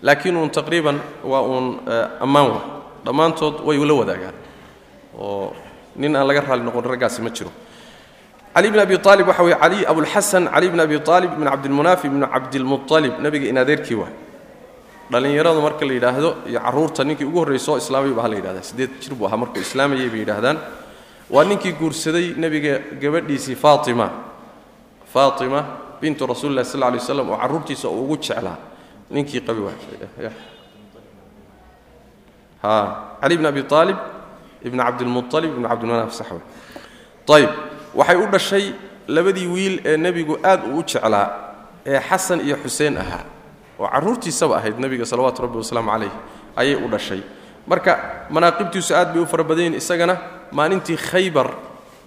[0.02, 1.66] laakiin uun taqriiban waa uun
[2.20, 2.60] ammaan wa
[3.04, 4.36] dhammaantood way la wadaagaan.
[5.18, 5.52] Oo
[5.96, 7.50] nin aan laga raali noqon raggaasi ma jiro.
[8.54, 12.26] Cali bn abi aalib waxa weye cali abulxasan cali bn abi aalib ibn cabdilmunaafi ibnu
[12.26, 13.94] cabdilmualib nebiga in adeerkii
[15.12, 18.90] dhallinyaradu marka la yidhaahdo iyo carruurta ninkii ugu horraysa oo islaamay baa la yidhahdaa siddeed
[19.02, 19.36] jir buu ahaa?
[19.42, 20.58] Markuu islaamayay bay yidhaahdaan.
[21.30, 24.06] Waa ninkii guursaday nebiga gabadhiisii faatima.
[25.12, 25.60] Faatima
[26.00, 28.56] bintu rasuuli lah sal alay waslam oo carruurtiisa uu ugu jeclaa.
[29.10, 29.60] Ninkii qabi
[32.62, 32.72] ha
[33.20, 33.96] cali bn abi aalib
[34.64, 36.40] ibn cabdilmualib ibn cabdilmanaaf saxwe.
[37.28, 37.50] Ayib
[37.94, 38.64] waxay u dhashay
[39.08, 41.26] labadii wiil ee nebigu aad uu u jeclaa
[41.86, 43.24] ee xasan iyo xuseen ahaa
[43.82, 46.12] oo carruurtiisaba ahayd nebiga salawaatu rabbi wasalaamu calayh
[46.56, 47.20] ayay u dhashay.
[47.66, 47.92] Marka
[48.30, 50.14] manaaqibtiisu aad bay u fara badan isagana
[50.52, 51.48] maalintii khaybar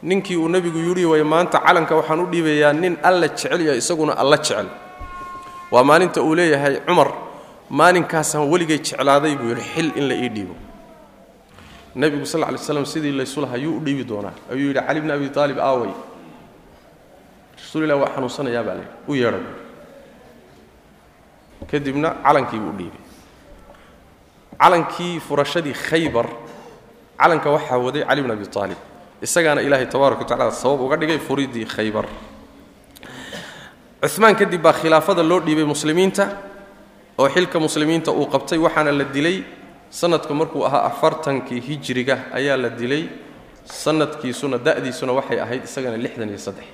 [0.04, 4.14] ninkii uu nebigu yidhi way maanta calanka waxaan u dhiibayaa nin alla jecel iyo isaguna
[4.22, 4.68] alla jecel.
[5.72, 7.10] Waa maalinta uu leeyahay cumar
[7.70, 10.56] maalinkaasaan weligay jeclaaday buu yidhi xil in la ii dhiibo.
[11.96, 14.34] Nebigu sal lay slam sidii laysulaha yuu u dhiibi doonaa.
[14.52, 15.92] Ayuu yidhi cali bni abi aalib aaway.
[17.58, 19.40] Rasuulilah waa xanuunsanayaa baa layidhi u yeedha
[21.72, 23.02] kadibna calankii buu dhiibay.
[24.60, 26.28] Calankii furashadii khaybar
[27.20, 28.78] calanka waxaa waday cali bn abi aalib
[29.22, 32.06] isagaana ilaahay tabaaraka wa tacala sabab uga dhigay furidii khaybar.
[34.16, 36.26] Cumaan kadib baa khilaafada loo dhiibay muslimiinta
[37.18, 39.44] oo xilka muslimiinta uu qabtay waxaana la dilay
[39.90, 43.04] sanadku markuu ahaa afartankii hijriga ayaa la dilay
[43.66, 46.66] sanadkiisuna da'diisuna waxay ahayd isagana lixdan iyo saddex.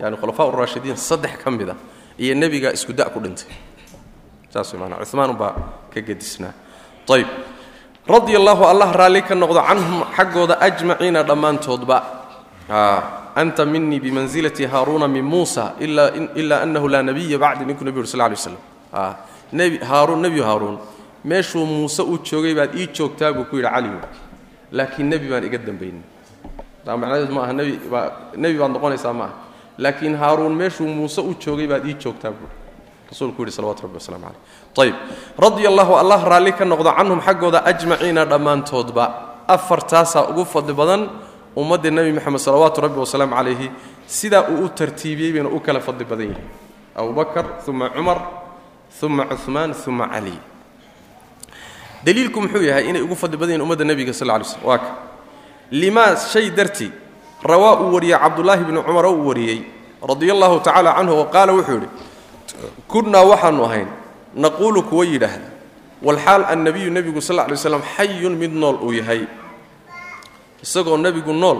[0.00, 1.76] Yani khulafaa urashidiin saddex ka mid a
[2.18, 3.48] iyo nebiga isku da' ku dhintay.
[4.50, 4.74] Saas
[8.34, 11.98] allaahu allah raalli ka noqdo canhum xaggooda ajmaciina dhammaantoodba.
[13.38, 18.20] Anta minii bimansilati haaruuna min muusa ilaa annahu laa nabiya bacdi ninkuu nebi ur sal
[18.20, 18.58] lay slam
[19.90, 20.78] haaruun nebi haaruun
[21.24, 24.00] meeshuu muuse uu joogay baad ii joogtaa buu ku yidhi caligu
[24.72, 26.02] laakiin nebi baan iga dambaynin.
[26.86, 29.34] Macnaheedu ma aha nebi baad noqonaysaa ma aha
[29.78, 32.48] laakiin haaruun meeshuu muuse u joogay baad ii joogtaa buu
[33.10, 34.96] rasuulku yidhi salawatu rabbi waslamu caleyh ayib
[35.44, 39.04] radia allahu allah raalli ka noqdo canhum xaggooda ajmaciina dhammaantoodba
[39.56, 41.02] afartaasaa ugu fadli badan
[41.60, 43.68] ummadda nebi moxamed salawaatu rabbi wasalaamu calayhi
[44.18, 46.46] sidaa uu u tartiibiyey bayna u kala fadli badan yihiin
[47.00, 48.18] abubakar uma cumar
[49.06, 50.36] uma cumaan uma cali
[52.04, 54.90] daliilku muxuu yahay inay ugu fadli badan yihiin ummadda nebiga sal lay slm waa ka
[55.80, 56.90] limaa shay dartii
[57.42, 59.60] rawaa uu wariyey cabdulaahi bni cumar uu wariyey
[60.08, 61.88] radia allahu tacaala canhu oo qaala wuxuu yidhi
[62.88, 63.88] kunnaa waxaannu ahayn
[64.34, 65.48] naquulu kuwa yidhaahda
[66.02, 69.26] walxaal annabiyu nebigu sal lay slam xayun mid nool uu yahay.
[70.62, 71.58] Isagoo nebigu nool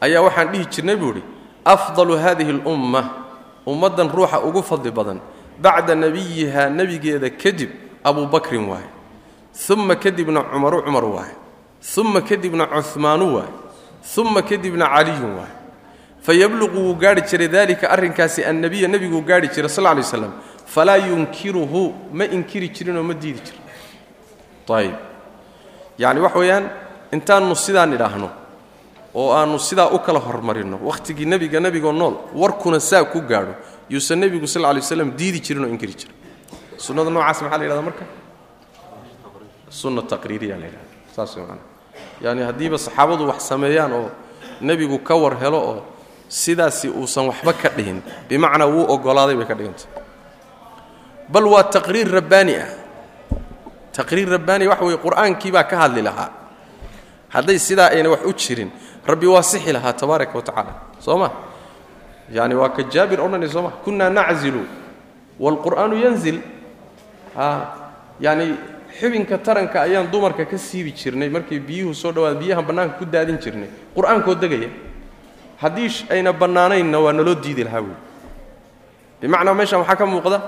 [0.00, 1.22] ayaa waxaan dhihi jirnay buu idhi
[1.64, 3.02] afdalu hadihi alumma
[3.66, 5.18] ummaddan ruuxa ugu fadli badan
[5.62, 7.70] bacda nebiyihaa nebigeeda kadib
[8.04, 8.88] abu bakrin waaye
[9.70, 11.34] uma kadibna cumaru cumar waaye
[11.98, 13.52] uma kadibna cuhmaanu waaye
[14.16, 15.54] uma kadibna caliyun waaye
[16.26, 20.32] fayabluqu wuu gaarhi jiray dalika arrinkaasi annabiya nebiguu gaarhi jiray sal lay slam
[20.66, 23.62] falaa yunkiruhu ma inkiri jirinoo ma diidi jirin
[24.78, 24.96] ayib
[25.98, 26.64] yacni wax weeyaan
[27.12, 28.28] intaannu sidaan idhaahno
[29.14, 33.54] oo aannu sidaa u kala hormarinno wakhtigii nebiga nebigoo nool warkuna saa ku gaadho
[33.90, 36.16] yuusan nebigu sal lay waslam diidi jirinoo inkiri jirin
[36.84, 38.04] sunnada noocaas maxaa la yhahda marka
[39.68, 41.73] sunna taqriiriya la yidhahda saas way
[42.22, 44.10] yaani haddiiba saxaabadu wax sameeyaan oo
[44.60, 45.82] nebigu ka war helo oo
[46.28, 49.86] sidaasi uusan waxba ka dhihin bimacnaa wuu oggolaaday bay ka dhigantay.
[51.28, 52.68] Bal waa taqriir rabbaani ah.
[53.92, 56.30] Taqriir rabbaani waxa weeye qur'aankii baa ka hadli lahaa.
[57.34, 58.70] Hadday sidaa ayna wax u jirin
[59.06, 60.72] rabbi waa sixi lahaa tabaaraka wa tacaala.
[61.00, 61.30] Soo ma?
[62.30, 63.70] Yani waa ka jaabir odhanay soo ma?
[63.84, 64.62] Kunnaa naczilu
[65.40, 66.38] waalqur'aanu yanzil.
[68.20, 68.56] Yani
[69.00, 73.38] xibinka taranka ayaan dumarka ka siibi jirnay markay biyuhu soo dhawaada biyahan bannaanka ku daadin
[73.38, 73.68] jirnay.
[73.94, 74.70] Qur'aankoo degaya.
[75.58, 77.96] Haddii ayna bannaanaynna waa naloo diidi lahaa wey
[79.20, 80.38] bimacnaa meeshaan waxaa ka muuqda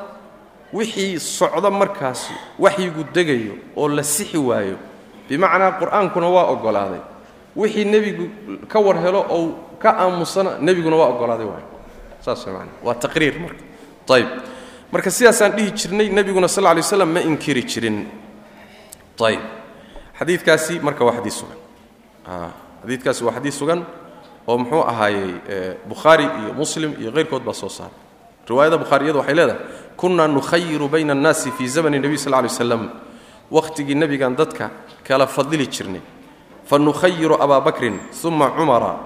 [0.72, 4.76] wixii socda markaasi waxyigu degayo oo la sixi waayo.
[5.28, 7.00] Bimacnaa qur'aankuna waa oggolaaday
[7.56, 8.30] wixii nebigu
[8.68, 11.68] ka war helo oo ka aamusana nebiguna waa oggolaaday waayo.
[12.20, 12.46] Saas
[13.00, 13.62] taqriir marka.
[14.10, 14.28] Ayib
[14.92, 18.06] marka sidaasaan dhihi jirnay nebiguna sal lay slam ma inkiri jirin
[19.24, 19.40] ayib
[20.18, 21.58] xadiidkaasi marka waa xadiis sugan.
[22.82, 23.84] Xadiidkaasi waa xadiis sugan
[24.46, 25.30] oo muxuu ahaayey
[25.88, 27.94] bukhaari iyo muslim iyo hayrkood baa soo saaray
[28.48, 29.60] riwaayada bukhaariyadu waxay leedahay
[29.96, 32.90] kunaa nukhayiru bayna annaasi fii zamani nebiy sal lay slam
[33.50, 34.70] wakhtigii nebigan dadka
[35.04, 36.00] kala fadili jirnay.
[36.66, 38.98] Fa abaa bakrin uma cumara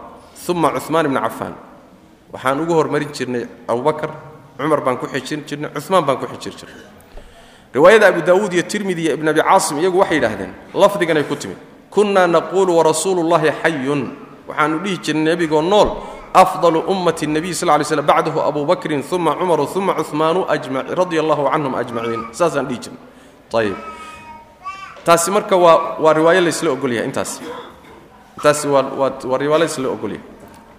[0.49, 1.55] uma cumaan ibna cafaan.
[2.33, 4.11] Waxaan ugu hormarin jirnay abubakar
[4.57, 7.00] cumar baan ku xijin jirnay cumaan baan ku xijir jirnay
[7.75, 11.57] riwaayada abu daawuud iyo tirmidi iyo ibn abi caasim iyagu waxay yidhaahdeen lafdiganay ku timid
[11.91, 14.11] kunnaa naquulu warasuulu llahi xayun
[14.49, 15.89] waxaanu dhihi jirnay nebigoo nool
[16.35, 20.47] afdalu ummati nebiy sal lay slm bacdahu abu bakrin uma cumaru uma cumaanu
[20.95, 22.23] radia allahu canhum ajmaciin.
[22.33, 23.03] Saasaan dhihi jirnay
[23.55, 23.77] ayib
[25.05, 27.43] taasi marka waa waa riwaayo laysla ogolyahay intaasi
[28.39, 30.23] intaasi waa waa waa riwaayo laysla ogolyahay.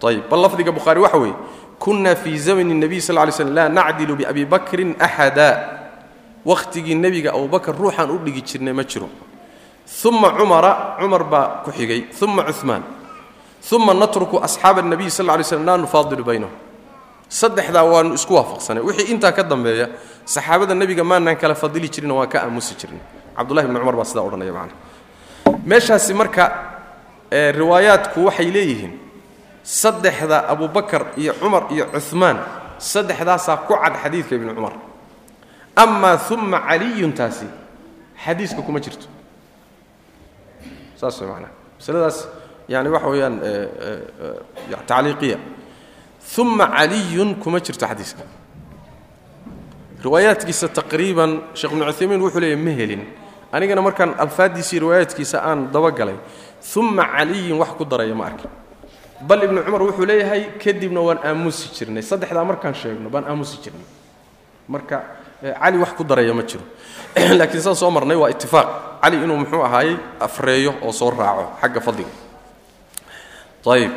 [0.07, 1.35] Ayib bal lafdiga bukhaari waxa weeye
[1.79, 5.80] kunna fii zamani nebiy sal lay slm laa nacdilu biabi bakrin axada
[6.45, 9.09] wakhtigii nebiga abubakar ruuxaan u dhigi jirnay ma jiro.
[10.05, 12.07] Uma cumara cumar baa ku xigay.
[12.21, 12.83] Uma cumaan
[13.71, 16.55] uma natruku asxaaba الnabiy sal ly slm laa nufaadilu baynahum
[17.29, 18.81] saddexdaa waanu isku waafaqsanay.
[18.83, 19.89] Wixii intaa ka dambeeya
[20.25, 23.01] saxaabada nebiga maanaan kala fadili jirin waan ka aamusi jirnay.
[23.37, 24.73] Cabdullahi bni cumar baa sidaa odhanaya macana
[25.65, 26.43] meeshaasi marka
[27.31, 28.93] riwaayaadku waxay leeyihiin
[29.63, 32.37] saddexda abubakar iyo cumar iyo cumaan
[32.77, 34.73] saddexdaasaa ku cad xadiidka ibni cumar
[35.75, 37.45] amaa uma caliyun taasi.
[38.25, 39.07] Xadiiska kuma jirto.
[40.95, 42.27] Saas macanaha masaladaas
[42.69, 43.35] yani waxa weeyaan
[44.87, 45.37] tacliiqiya
[46.37, 48.23] uma caliyun kuma jirto xadiiska
[50.03, 53.03] riwaayaadkiisa taqriiban sheekh ibnu cuthaymiin wuxuu leeyahy ma helin.
[53.51, 56.15] Anigana markaan alfaaddiisii riwaayaadkiisa aan dabagalay
[56.77, 58.49] uma caliyin wax ku daraya ma arkin.
[59.21, 62.01] Bal ibnu cumar wuxuu leeyahay kadibna waan aamusi jirnay.
[62.01, 63.85] Saddexdaa markaan sheegno baan aamusi jirnay.
[64.69, 65.03] Marka
[65.43, 66.61] Eh, cali wax ku daraya ma jiro.
[67.37, 71.81] Laakiin saan soo marnay waa itifaaq cali inuu muxuu ahaayey afreeyo oo soo raaco xagga
[71.81, 72.09] fadliga.
[73.65, 73.91] Ayb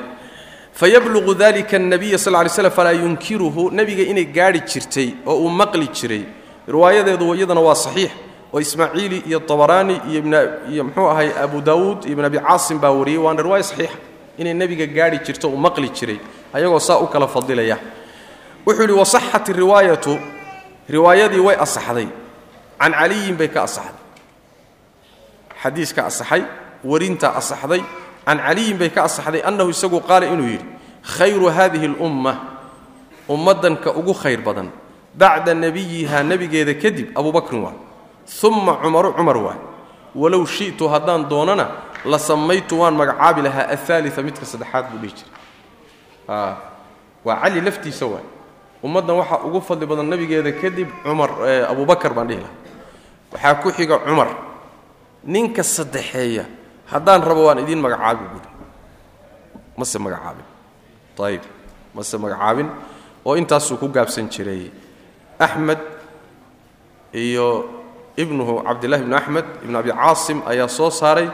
[0.73, 3.71] fayabluqu dalika annabiya sal ly slam falaa yunkiruhu.
[3.71, 6.25] Nebiga inay gaadhi jirtay oo uu maqli jiray
[6.67, 8.11] riwaayadeedu iyadana waa saxiix.
[8.53, 10.01] Oo ismaaciili iyo abaraani
[10.73, 13.19] iyo mxuu ahay abu daawuud ibn abi caasim baa wariyey.
[13.19, 13.99] Waana riwaaya saxiixa.
[14.39, 16.19] Inay nebiga gaadhi jirto uu maqli jiray
[16.55, 17.77] ayagoo saa u kala fadilaya.
[18.67, 20.19] Wuxuu yidhi wasaxat riwaayatu
[20.89, 22.09] riwaayadii way asaxday.
[22.81, 24.03] Can caliyin bay ka asaxday.
[25.63, 26.43] Xadiiska asaxay
[26.85, 27.83] warintaa asaxday.
[28.27, 30.67] Can caliyin bay ka asaxday annahu isagu qaala inuu yidhi
[31.03, 32.33] khayru hadihi اlumma
[33.29, 34.69] ummaddanka ugu khayr badan.
[35.15, 37.77] Bacda nebiyihaa nebigeeda kadib abubakrin waa.
[38.43, 39.57] Uma cumaru cumar waa.
[40.15, 41.67] Walow shi'tu haddaan doonana
[42.05, 45.33] la samaytu waan magacaabi lahaa aaalia midka saddexaad buu dhihi jiray.
[47.25, 48.25] Waa cali laftiisa waay
[48.85, 51.31] ummaddan waxaa ugu fadli badan nebigeeda kadib cumar
[51.73, 52.57] abubakar baan dhihi lahaa.
[53.33, 54.29] Waxaa ku xiga cumar
[55.25, 56.45] ninka saddexeeya
[56.93, 58.49] haddaan rabo waan idiin magacaabi buuri
[59.79, 60.47] mase magacaabin.
[61.27, 61.43] Ayib
[61.97, 62.69] mase magacaabin.
[63.25, 64.69] Oo intaasuu ku gaabsan jiray
[65.41, 65.81] axmed
[67.15, 67.47] iyo
[68.21, 71.29] ibnuhu cabdillahi ibnu axmed ibnu abi caasim ayaa soo saaray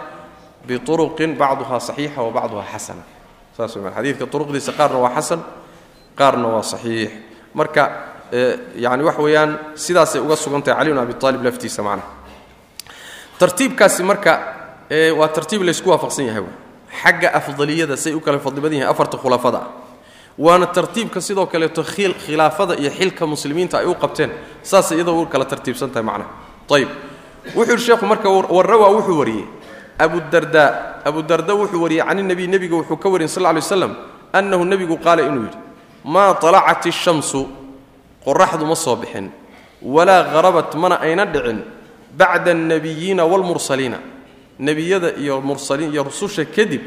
[0.66, 3.02] biuruqin bacduhaa saxiixa wa bacduhaa xasana.
[3.58, 5.40] Saas wey xadiidka uruqdiisa qaarna waa xasan
[6.14, 7.10] qaarna waa saxiix
[7.54, 7.90] marka
[8.76, 12.08] yani wax weeyaan sidaasay uga sugan tahay cali bn abi aalib laftiisa macnaha
[13.38, 14.32] tartiibkaasi marka
[15.18, 16.44] waa tartiib laysku waafaqsan yahay
[17.02, 19.58] xagga afdaliyada say u kala fadli badan yahay afarta khulafada.
[19.58, 19.68] Ah
[20.38, 24.30] waana tartiibka sidoo kaleeto khilaafada iyo xilka muslimiinta ay u qabteen.
[24.62, 26.30] Saasay iyadoo u kala tartiibsan tahay macnaha
[26.70, 26.88] ayib
[27.54, 29.46] wuxuu yidhi sheekhu marka warrawaa wuxuu wariyey.
[29.98, 33.96] Abudarda abudarda wuxuu wariyey can nabiy nebiga wuxuu ka wariyey sal ly slam
[34.32, 35.58] annahu nebigu qaala inuu yidhi
[36.04, 37.48] maa talacat ishamsu
[38.24, 39.30] qoraxdu ma soo bixin
[39.82, 41.64] walaa harabat mana ayna dhicin
[42.16, 43.98] bacda alnebiyiina waalmursaliina
[44.58, 46.82] nebiyada iyo mursaliin iyo rususha kadib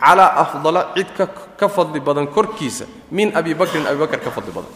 [0.00, 1.08] calaa afdala cid
[1.58, 4.72] ka fadli badan korkiisa min abi bakrin abibakar ka fadli badan.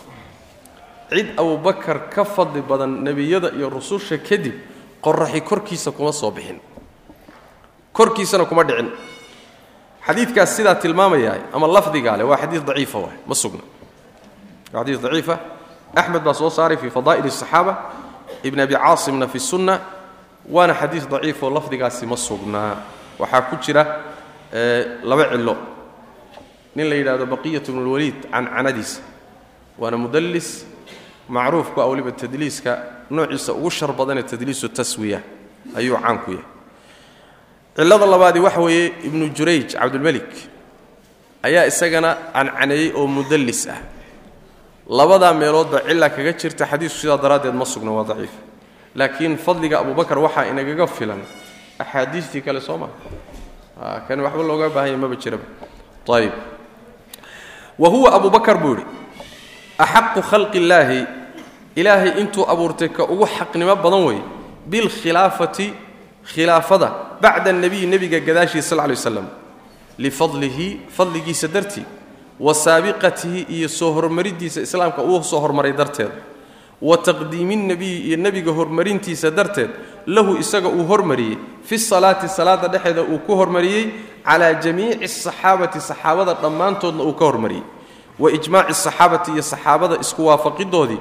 [1.09, 4.53] Cid abubakar ka fadli badan nebiyada iyo rususha kadib
[5.01, 6.59] qoraxi korkiisa kuma soo bixin.
[7.93, 8.91] Korkiisana kuma dhicin.
[10.07, 13.63] Xadiidkaas sidaa tilmaamayaa ama lafdigaa leh waa xadiid daciifa waay ma sugna
[14.74, 15.36] waa xadiid daciifa
[15.96, 17.74] axmed baa soo saaray fii fadaa'il الصaxaaba
[18.44, 19.80] ibn abi caasimna fi sunna
[20.50, 22.76] waana xadiid daciifoo lafdigaasi ma sugnaa
[23.20, 23.84] waxaa ku jira
[25.04, 25.56] laba cilo
[26.76, 29.02] nin la yidhahdo baqiyat bn اlwaliid cancanadiisa
[29.80, 30.66] waana mudallis
[31.30, 32.72] macruuf ku ah weliba tadliiska
[33.10, 35.20] noociisa ugu shar badanee tadliisu taswiya
[35.76, 36.46] ayuu caan ku yahay
[37.76, 40.30] cillada labaadii waxa weeye ibnu jurayj cabdulmelik
[41.44, 43.80] ayaa isagana cancaneeyey oo mudallis ah
[44.89, 48.31] labadaa meeloodba cilla kaga jirta xadiisku sidaa daraaddeed ma sugna waa daciif.
[48.95, 51.21] Laakiin fadliga abubakar waxaa inagaga filan.
[51.79, 52.91] Axaadiistii kale soo maa
[54.07, 55.43] kani waxba looga baahanya maba jiraba
[56.17, 56.33] ayib
[57.79, 58.85] wa huwa abu bakar buu yidhi
[59.79, 61.07] axaqu khalqi illaahi
[61.77, 64.21] ilaahay intuu abuurtay ka ugu xaqnimo badan wey
[64.67, 65.73] bilkhilaafati
[66.35, 66.89] khilaafada
[67.21, 69.27] bacda anebiyi nebiga gadaashiisa sal lay waslam
[69.99, 71.85] lifadlihi fadligiisa dartii
[72.43, 76.11] wa saabiqatihi iyo soo hormariddiisa islaamka uu soo hormaray darteed.
[76.83, 79.71] Wa taqdiimi nebiyi iyo nebiga hormarintiisa darteed
[80.07, 81.39] lahu isaga uu hormariyey.
[81.63, 83.85] Fi salaati salaada dhexeeda uu ku hormariyey
[84.27, 87.63] calaa jamiici asaxaabati saxaabada dhammaantoodna uu ka hormariyey.
[88.19, 90.99] Wa ijmaaci asaxaabati iyo saxaabada isku waafaqidoodii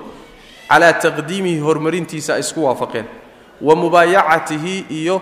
[0.70, 3.06] calaa taqdiimihi horumarintiisa ay isku waafaqeen.
[3.62, 5.22] Wa mubaayacatihi iyo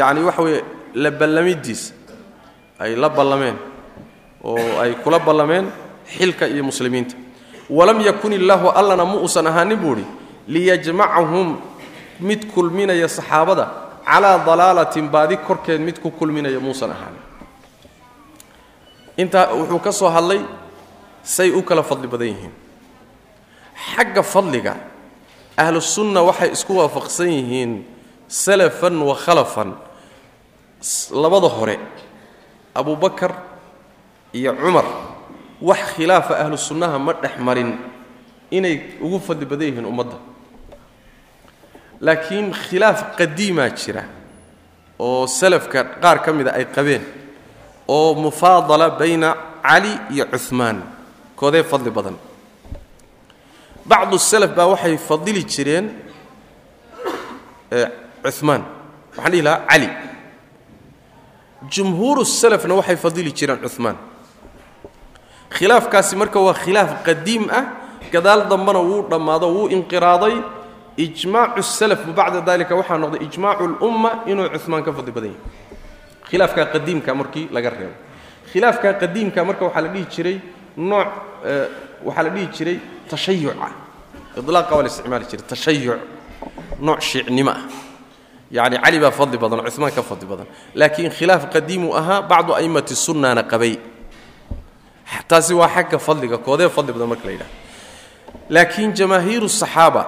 [0.00, 0.62] yacni waxa weeye
[0.94, 1.92] la ballamidiisa
[2.78, 3.56] ay la ballameen
[4.48, 5.66] oo ay kula ballameen
[6.16, 7.16] xilka iyo muslimiinta.
[7.70, 10.06] Walam yakun illaahu allana ma uusan ahaanin buu idhi
[10.48, 11.60] liyajmacahum
[12.20, 13.64] mid kulminaya saxaabada
[14.08, 17.22] calaa dalaalatin baadi korkeed mid ku kulminaya muusan ahaanin.
[19.18, 20.40] Intaa wuxuu ka soo hadlay
[21.22, 22.54] say u kala fadli badan yihiin.
[23.94, 24.74] Xagga fadliga
[25.56, 27.84] ahlusunna waxay isku waafaqsan yihiin
[28.28, 29.76] salafan wa khalafan.
[31.12, 31.76] Labada hore
[32.74, 33.32] abubakar
[34.32, 34.84] iyo cumar
[35.62, 37.70] wax khilaafa ahlu sunnaha ma dhex marin
[38.50, 40.16] inay ugu fadli badan yihiin ummadda.
[42.00, 44.04] Laakiin khilaaf qadiimaa jira
[44.98, 47.02] oo salafka qaar ka mida ay qabeen
[47.88, 50.82] oo mufaadala bayna cali iyo cuhmaan
[51.36, 52.16] koodee fadli badan.
[53.88, 55.86] Bacdu salaf baa waxay fadili jireen
[58.38, 58.62] cumaan
[59.16, 59.88] waxaan dhihi lahaa cali
[61.72, 63.96] jumhuuru salafna waxay fadili jireen cumaan
[65.50, 67.64] khilaafkaasi marka waa khilaaf qadiim ah
[68.12, 70.36] gadaal dambana wuu dhammaado wuu inqiraaday.
[70.98, 75.42] Ijmaacu salafbu bacda dalika waxaa noqday ijmaacu lumma inuu cumaan ka fadli badan yahay.
[76.28, 77.94] Khilaafkaa qadiimka markii laga reebo.
[78.50, 80.40] Khilaafkaa qadiimka marka waxaa la dhihi jiray
[80.76, 81.08] nooc
[82.04, 82.78] waxaa la dhihi jiray
[83.10, 83.68] tashayuca
[84.36, 86.00] ilaaqa waa la isticmaali jiray tashayuc.
[86.80, 87.62] Nooc shiicnimo ah.
[88.50, 90.46] Yacni cali baa fadli badan cumaan ka fadli badan.
[90.74, 93.78] Laakiin khilaaf qadiimuu ahaa bacdu a'immati sunnana qabay
[95.28, 97.50] taasi waa xagga fadliga koodee fadli badan marka la yidhaha.
[98.50, 100.02] Laakiin jamaahiiru saxaaba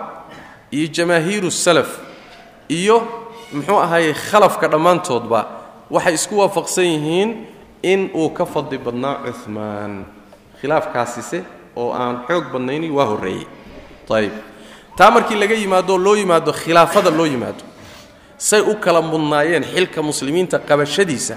[0.72, 1.90] iyo jamaahiiru salaf
[2.68, 2.96] iyo
[3.52, 5.40] muxuu ahaayey khalafka dhammaantoodba
[5.90, 7.30] waxay isku waafaqsan yihiin
[7.82, 10.04] in uu ka fadli badnaa cumaan
[10.60, 11.44] khilaafkaasise
[11.76, 13.46] oo aan xoog badnayni waa horreeyey.
[14.10, 14.32] Ayib
[14.96, 17.62] taa markii laga yimaado loo yimaado khilaafada loo yimaado
[18.38, 21.36] say u kala mudnaayeen xilka muslimiinta qabashadiisa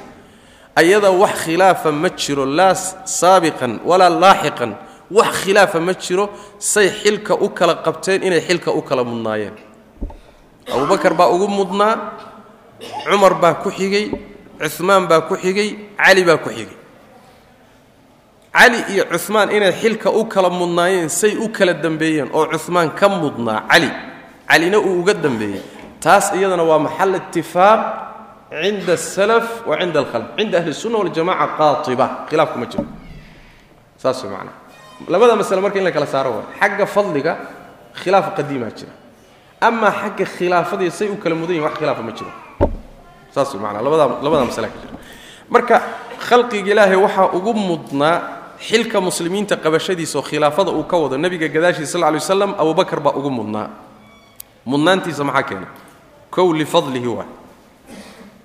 [0.76, 2.74] ayada wax khilaafa ma jiro laa
[3.20, 4.72] saabiqan walaa laaxiqan.
[5.18, 6.26] Wax khilaafa ma jiro
[6.60, 9.56] say xilka u kala qabteen inay xilka u kala mudnaayeen.
[10.74, 11.96] Abubakar baa ugu mudnaa
[13.10, 14.06] cumar baa ku xigay
[14.76, 15.70] cumaan baa ku xigay
[16.00, 16.78] cali baa ku xigay.
[18.54, 23.06] Cali iyo cumaan inay xilka u kala mudnaayeen say u kala dambeeyeen oo cumaan ka
[23.10, 23.90] mudnaa cali
[24.50, 25.62] calina uu uga dambeeyey.
[26.04, 27.82] Taas iyadana waa maxal itifaaq
[28.62, 32.86] cinda asalaf wa cinda alkhalf cinda ahli sunna waljamaca qaaiba khilaafku ma jiro
[33.98, 34.54] saas macnaha
[35.14, 37.34] labada masale marka in la kala saaro xagga fadliga
[38.02, 38.94] khilaaf qadiimaa jira
[39.62, 42.32] amaa xagga khilaafadii say u kala mudan yihiin wax khilaafa ma jiro
[43.34, 44.94] saas maanaa labadaa labadaa masala ka jira
[45.50, 45.76] marka
[46.28, 48.16] khalqiga ilaahay waxaa ugu mudnaa
[48.68, 53.14] xilka muslimiinta qabashadiisa oo khilaafada uu ka wado nebiga gadaashiisa sal ly waslam abubakar baa
[53.20, 53.68] ugu mudnaa
[54.66, 55.70] mudnaantiisa maxaa keenay
[56.30, 57.30] kow lifadlihi waay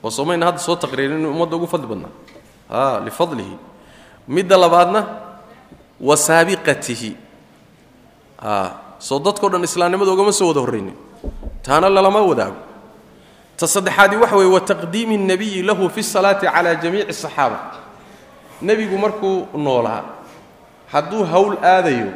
[0.04, 2.12] oo somayna hadda soo taqriirin inuu ummadda ugu fadli badnaa
[2.70, 3.56] a lifadlihi
[4.28, 5.02] midda labaadna
[6.08, 7.12] wa saabiqatihi
[8.42, 8.52] a
[9.00, 10.96] soo dadkao dhan islaamnimada ugama soo wada horraynin
[11.66, 12.60] taana lalama wadaago
[13.58, 17.58] ta saddexaadii waxa weeye wa taqdiimi الnabiyi lahu fi الsalaati cala jamiici الصaxaaba
[18.62, 20.04] nebigu markuu noolaa
[20.92, 22.10] hadduu hawl aadayo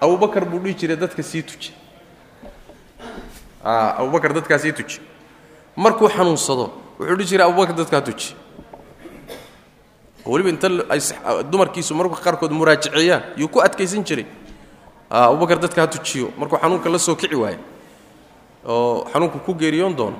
[0.00, 1.72] abubakar buu dhihi jiray dadka sii tuji
[3.98, 5.00] abubakar dadkaa sii tuji
[5.76, 8.35] markuu xanuunsado wuxuu dhihi jiray abubakar dadkaa tuji.
[10.25, 10.67] Weliba inta
[11.51, 14.25] dumarkiisu marka qaarkood muraajaceeyaan yuu ku adkaysan jiray.
[15.09, 16.31] Abubakar dadka tujiyo.
[16.37, 17.57] Markuu xanuunka la soo kici waayo
[18.67, 20.17] oo xanuunku ku geeriyoon doono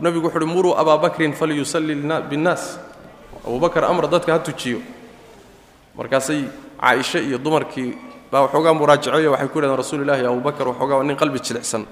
[0.00, 1.94] nebigu wuxu uhi muruu abaa falyusalli
[2.30, 2.78] binnaas.
[3.46, 4.80] Abubakar amra dadka ha tujiyo.
[5.96, 6.44] Markaasay
[6.80, 7.96] caaisha iyo dumarkii
[8.32, 11.86] baa waxoogaa muraajaceeyo waxay ku yidhahdeen rasuul ilahi abubakar waxoogaa nin qalbi jilicsan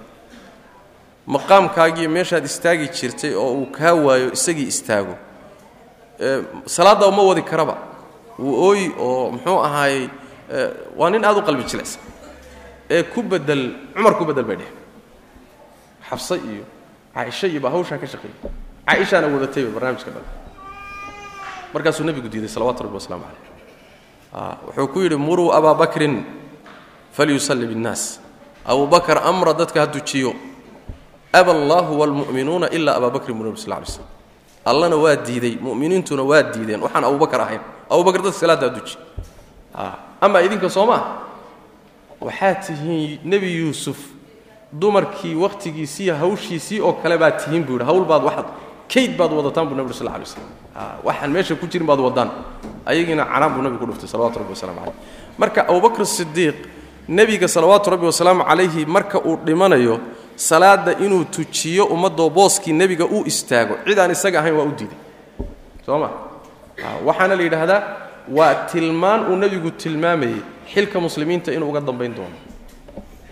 [1.27, 5.17] maqaamkaagiiyo meeshaad istaagi jirtay oo uu kaa waayo isagii istaago.
[6.67, 7.79] Salaadda uma wadi karaba.
[8.39, 10.09] Wuu ooyi oo muxuu ahaayey
[10.97, 12.03] waa nin aad u qalbi jilicsan
[12.91, 14.71] ee ku bedel cumar ku bedel bay dheh
[16.11, 16.65] xabse iyo
[17.15, 18.37] caaisha iyo hawshaa ka shaqeeyey.
[18.87, 20.25] Caaishaana wadatayba barnaamijka dhan
[21.73, 26.25] markaasuu nebigu diiday salawatu rabbi wasalaamu calayh wuxuu ku yidhi muruu abaa bakrin
[27.13, 28.21] falyusalli binnaas.
[28.67, 30.35] Abubakar amra dadka ha dujiyo
[31.41, 34.07] aba allaahu waalmu'minuuna ilaa abaa bakrin nebi sal lay slm
[34.71, 36.81] allana waa diiday mu'miniintuna waa diideen.
[36.81, 37.61] Waxaan abubakar ahayn.
[37.91, 38.95] Abubakar dadka salaadda ha duji.
[40.21, 40.87] Amaa idinka soo
[42.21, 43.99] waxaad tihiin nebi yuusuf
[44.73, 47.85] dumarkii wakhtigiisiiyo hawshiisii oo kale baad tihiin buu yidhi.
[47.85, 48.47] Hawl baad waxaad
[48.89, 50.49] kayd baad wadataan buu nebi sal lay slam
[51.05, 52.31] waxaan meesha ku jirin baad wadaan.
[52.87, 54.97] Ayagiina canaan buu nebigu ku dhuftay salawatu rabbi wasalaamu calayh
[55.39, 56.57] marka abubakr sidiiq
[57.09, 60.01] nebiga salawaatu rabbi wasalaamu calayhi marka uu dhimanayo
[60.37, 63.77] salaadda inuu tujiyo ummaddoo booskii nebiga uu istaago.
[63.87, 64.99] Cid aan isaga ahayn waa u diiday.
[65.87, 66.11] Soo ma?
[67.05, 67.83] Waxaana la yidhaahdaa
[68.29, 70.43] waa tilmaan uu nebigu tilmaamayey
[70.75, 72.37] xilka muslimiinta inuu uga dambayn doono.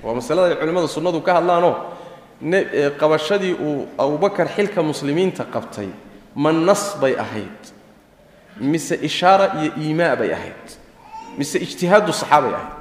[0.03, 1.75] Waa masalada ay culimmada sunnadu ka hadlaanoo
[3.01, 5.89] qabashadii uu abubakar xilka muslimiinta qabtay
[6.35, 7.61] ma nas bay ahayd
[8.61, 10.65] mise ishaara iyo iimaa bay ahayd
[11.39, 12.73] mise ijtihaadu saxaabay ahayd.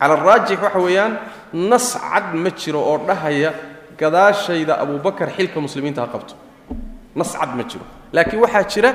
[0.00, 1.18] Cala araajix waxa weeyaan
[1.52, 3.50] nas cad ma jiro oo dhahaya
[3.98, 6.34] gadaashayda abubakar xilka muslimiinta ha qabto.
[7.14, 7.84] Nas cad ma jiro.
[8.12, 8.90] Laakiin waxaa jira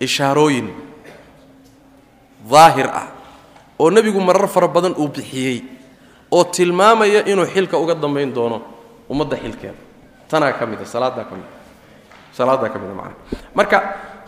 [0.00, 0.68] ishaarooyin
[2.50, 3.06] daahir ah
[3.78, 5.62] oo nebigu marar fara badan uu bixiyey
[6.30, 8.58] oo tilmaamaya inuu xilka uga dambayn doono
[9.10, 9.78] ummadda xilkeeda.
[10.28, 11.50] Tanaa ka mida salaadaa ka mida
[12.32, 13.14] salaadaa ka mida macana
[13.54, 13.78] marka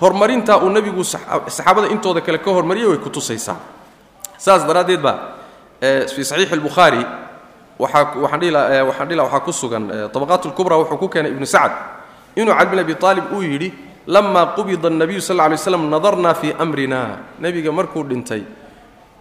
[0.01, 3.57] horumarintaa uu nebigu saxaabada intooda kale ka hormariyay way ku tusaysaa
[4.39, 5.17] saas daraaddeed baa
[6.15, 7.03] fii saxiixi albukhaari
[7.79, 8.15] waxaa
[8.73, 11.75] eh, ku sugan eh, abaqaat lkubra wuxuu ku keenay ibnu sacd
[12.37, 13.73] inuu cali bin abi aalib uu yidhi
[14.07, 18.43] lama qubida nabiyu sal lay slam nadarnaa fii amrina nebiga markuu dhintay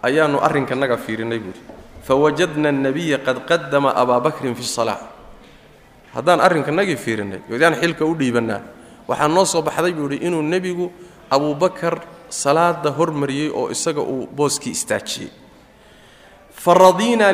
[0.02, 1.60] ayaanu arrinkanaga fiirinay buuhi
[2.04, 5.00] fawajadna nabiya qad qadama abaa bakrin fi salaa
[6.14, 8.60] haddaan arrinkanagii fiirinnay odaan xilka u dhiibannaa
[9.08, 10.92] waxaa noo soo baxday buu idhi inuu nebigu
[11.30, 15.30] abubakar salaada hormariyey oo isaga uu booskii istaajiyey.
[16.54, 17.32] Fa radiinaa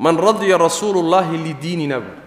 [0.00, 2.18] man radya rasuulu اllahi lidiinina buui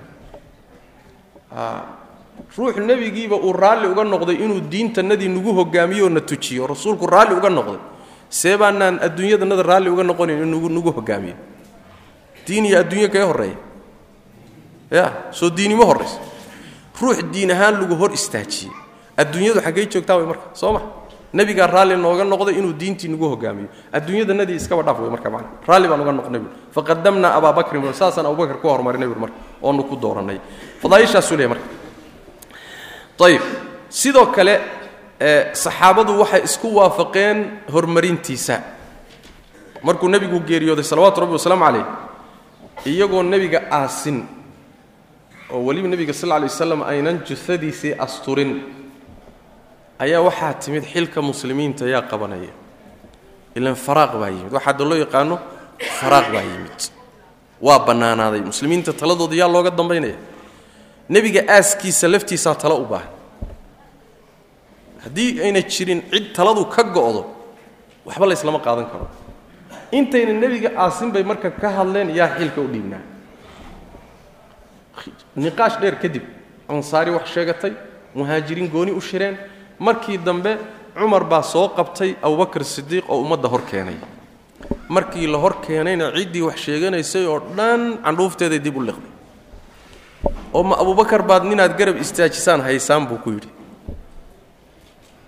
[2.57, 6.67] ruux nebigiiba uu raalli uga noqday inuu diintanadii nagu hogaamiyo oo na tujiyo.
[6.67, 7.79] Rasuulku raalli uga noqday.
[8.29, 11.35] See baanaan adduunyadanada raalli uga noqonayn inuu nagu hogaamiyo.
[12.47, 13.57] Diin iyo adduunyo kaga horreeya.
[14.91, 16.19] Ya soo diinimo horraysa
[17.01, 18.71] ruux diin ahaan lagu hor istaajiyey
[19.17, 20.81] adduunyadu xaggay joogtaa way marka soo ma
[21.33, 23.67] nebigaa raalli nooga noqday inuu diintii nagu hogaamiyo.
[23.91, 28.61] Adduunyadanadii iskaba dhaaf wey marka macana raalli baan uga noqnay buui faqadamnaa abaa saasaan abubakar
[28.61, 30.39] ku horumarinay buui marka oonu ku doorannay.
[30.81, 31.65] Fadaaishaasuu leey marka.
[33.23, 33.41] Ayib
[33.89, 34.59] sidoo kale
[35.53, 38.59] saxaabadu waxay isku waafaqeen horumarintiisa
[39.83, 41.85] markuu nebigu geeriyooday salawaatu rabbi wasalaamu calayh
[42.85, 44.25] iyagoo nebiga aasin
[45.51, 48.51] oo weliba nebiga sal lay waslam aynan jusadiisii asturin
[50.03, 52.51] ayaa waxaa timid xilka muslimiinta yaa qabanaya.
[53.57, 54.51] Ilan faraaq baa yimid.
[54.57, 55.35] Waxaa da loo yaqaano
[55.99, 56.79] faraaq baa yimid.
[57.65, 58.41] Waa bannaanaaday.
[58.51, 60.17] Muslimiinta taladooda yaa looga dambaynaya.
[61.09, 63.11] Nebiga aaskiisa laftiisaa talo u baahan.
[65.03, 67.21] Haddii ayna jirin cid taladu ka go'do
[68.05, 69.07] waxba layslama qaadan karo.
[69.91, 73.03] Intayna nebiga aasin bay marka ka hadleen yaa xilka u dhiibnaa.
[75.35, 76.23] Niqaash dheer kadib
[76.69, 77.73] ansaari wax sheegatay
[78.15, 79.35] muhaajiriin gooni u shireen
[79.79, 80.57] markii dambe
[80.97, 83.97] cumar baa soo qabtay abubakar sidiiq oo ummadda hor keenay.
[84.89, 89.11] Markii la hor keenayna ciddii wax sheeganaysay oo dhan candhuufteeday dib u liqday.
[90.53, 93.49] Oo ma abubakar baad ninaad garab istaajisaan haysaan buu ku yidhi.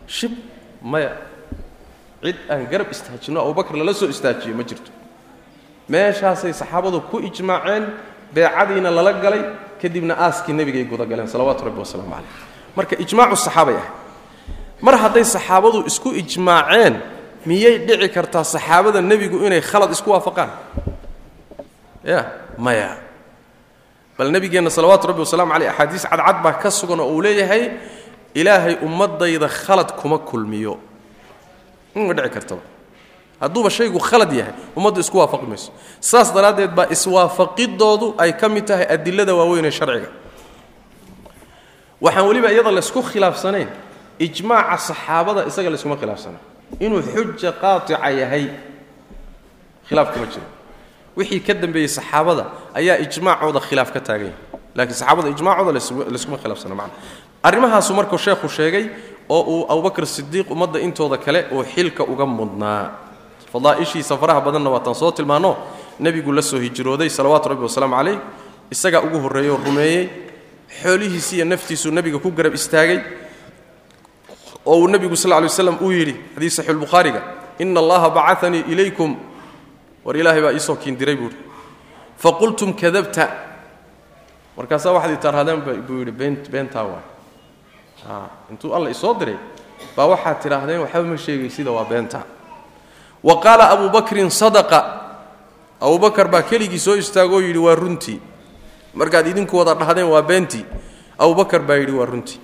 [0.07, 0.31] Shib
[0.81, 1.11] maya
[2.23, 4.91] cid aan garab istaajinno abubakar lala soo istaajiyo ma jirto.
[5.89, 7.85] Meeshaasay saxaabadu ku ijmaaceen
[8.33, 9.43] beecadiina lala galay
[9.81, 12.31] kadibna aaskii nebigay gudagaleen salawaatu rabbi wasalaamu calayh
[12.77, 13.89] marka ijmaacu saxaabay ahay
[14.81, 16.95] mar hadday saxaabadu isku ijmaaceen
[17.45, 20.49] miyay dhici kartaa saxaabada nebigu inay khalad isku waafaqaan?
[22.03, 22.19] Ya
[22.57, 22.97] maya.
[24.17, 27.71] Bal nebigeenna salawaatu rabbi wasalaamu caleyh axaadiis cadcad baa ka sugan oo uu leeyahay
[28.33, 30.77] ilaahay ummadayda khalad kuma kulmiyo.
[31.95, 32.61] Ma dhici kartaba?
[33.41, 35.71] Hadduuba shaygu khalad yahay ummaddu isku waafaqi mayso.
[35.99, 40.09] Saas daraaddeed baa iswaafaqidoodu ay ka mid tahay adilada waaweyn ee sharciga.
[42.01, 43.67] Waxaan weliba iyada laysku khilaafsanayn
[44.19, 46.37] ijmaaca saxaabada isaga layskuma khilaafsana
[46.79, 48.45] inuu xuja qaatica yahay
[49.87, 50.47] khilaaf kuma jiro.
[51.17, 54.35] Wixii ka dambeeyey saxaabada ayaa ijmaacooda khilaaf ka taagan yahay
[54.75, 55.71] laakiin saxaabada ijmaacooda
[56.11, 56.93] layskuma khilaafsana macna.
[57.43, 58.85] Arrimahaasu markuu sheekhu sheegay
[59.29, 62.91] oo uu abubakr sidiiq ummadda intooda kale uu xilka uga mudnaa.
[63.53, 65.55] Fadaa'ishiisa faraha badanna waataan soo tilmaanno
[65.99, 68.17] nebigu la soo hijrooday salawaatu rabbi wasalaamu calayh.
[68.71, 70.09] Isagaa ugu horreeyey rumeeyey
[70.81, 72.99] xoolihiisi iyo naftiisuu nebiga ku garab istaagay
[74.65, 77.21] oo uu nebigu sal lay waslam uu yidhi xadiis saxiixulbukhaariga
[77.59, 79.15] ina allaha bacanii ilaykum.
[80.05, 81.35] War ilaahay baa iisoo kiindiray buuhi
[82.17, 83.29] faqultum kadabta.
[84.57, 87.05] Markaasaa waxaad itaarhadeen buu yidhi been beentaa waay
[88.51, 89.37] intuu alla isoo diray
[89.97, 92.21] baa waxaad tidhaahdeen waxba ma sheegay sida waa beenta.
[93.23, 95.01] Wa qaala abu bakrin sadaqa.
[95.81, 98.19] Abubakar baa keligii soo istaagoo yidhi waa runtii
[98.93, 100.65] markaad idinku wada dhahdeen waa beentii
[101.19, 102.39] abubakar baa yidhi waa runtii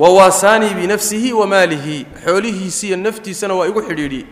[0.00, 2.06] wa waasaanii binafsihi wa maalihi.
[2.24, 4.26] Xoolihiisiiyo naftiisana waa igu xidhiidhiyey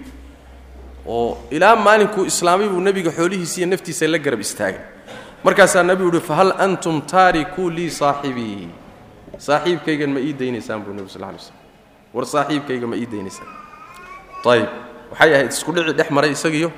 [1.06, 4.80] oo ilaa maalinkuu islaamay buu nebiga xoolihiisiiyo naftiisa la garab istaagay.
[5.44, 8.68] Markaasaa nebigu uhi fahal antum taarikuu lii saaxibii
[9.46, 11.56] saaxiibkaygan ma ii daynaysaan buu nebigu sal lay slm
[12.14, 13.48] war saaxiibkayga ma ii daynaysaan.
[14.52, 14.68] Ayib
[15.10, 16.70] waxay ahayd isku dhici dhex maray isagiyo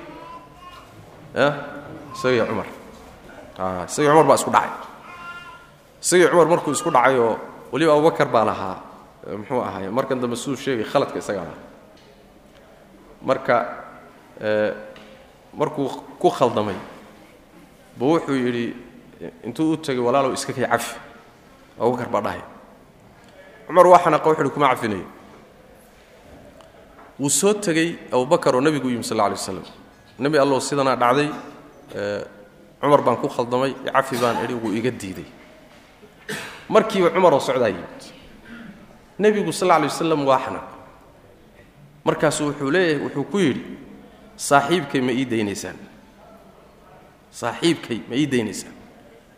[2.15, 2.67] isagiyo cumar.
[3.89, 4.73] Isagii cumar baa isku dhacay.
[6.03, 7.39] Isagii cumar markuu isku dhacay oo
[7.73, 8.77] weliba abubakar baa lahaa
[9.39, 11.65] muxuu ahaay markan dambe siduu sheegay khaladka isagaa lahaa
[13.29, 13.55] marka
[15.61, 15.89] markuu
[16.21, 16.79] ku khaldamay
[17.99, 18.65] buu wuxuu yidhi
[19.45, 20.95] intuu u tegay walaalow iska kay cafi.
[21.81, 22.43] Abubakar baa dhahay.
[23.67, 24.09] Cumar wuxu
[24.43, 25.07] uhi kuma cafinayo
[27.21, 29.65] wuu soo tegey abubakar oo nebigu yimi sal alay waslam
[30.19, 31.29] nebi allow sidanaa dhacday
[32.81, 35.29] cumar baan ku khaldamay cafi baan idhi wuu iga diiday
[36.75, 38.01] markiiba cumaroo socdaa yimid.
[39.23, 40.69] Nebigu sal lay wasalam waa xanaaq
[42.07, 43.63] markaasuu wuxuu leeyahay wuxuu ku yidhi
[44.49, 45.77] saaxiibkay ma ii daynaysaan.
[47.41, 48.75] Saaxiibkay ma ii daynaysaan.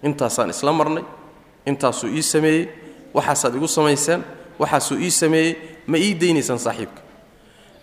[0.06, 1.04] Intaasaan isla marnay
[1.66, 2.62] intaasuu ii sameeyey
[3.16, 4.20] waxaasaad igu samayseen
[4.60, 5.50] waxaasuu ii sameeyey
[5.86, 7.00] ma ii daynaysaan saaxiibka.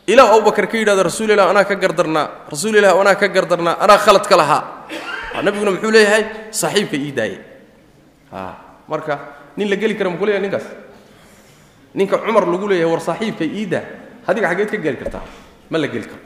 [0.07, 2.27] Ilaa abubakar ka yidhahda rasuul ilah anaa ka gardarnaa.
[2.51, 3.75] Rasuul ilah anaa ka gardarnaa.
[3.83, 4.63] Anaa khalad ka lahaa.
[5.43, 7.37] Nabiguna muxuu leeyahay saaxiibka ii daaye
[8.89, 9.15] marka
[9.58, 10.66] nin la geli kara muku leeyahay ninkaas
[11.94, 13.84] ninka cumar lagu leeyahay war saaxiibka ii daa
[14.26, 15.22] adiga xaggeed ka geli kartaa
[15.70, 16.22] ma la geli karo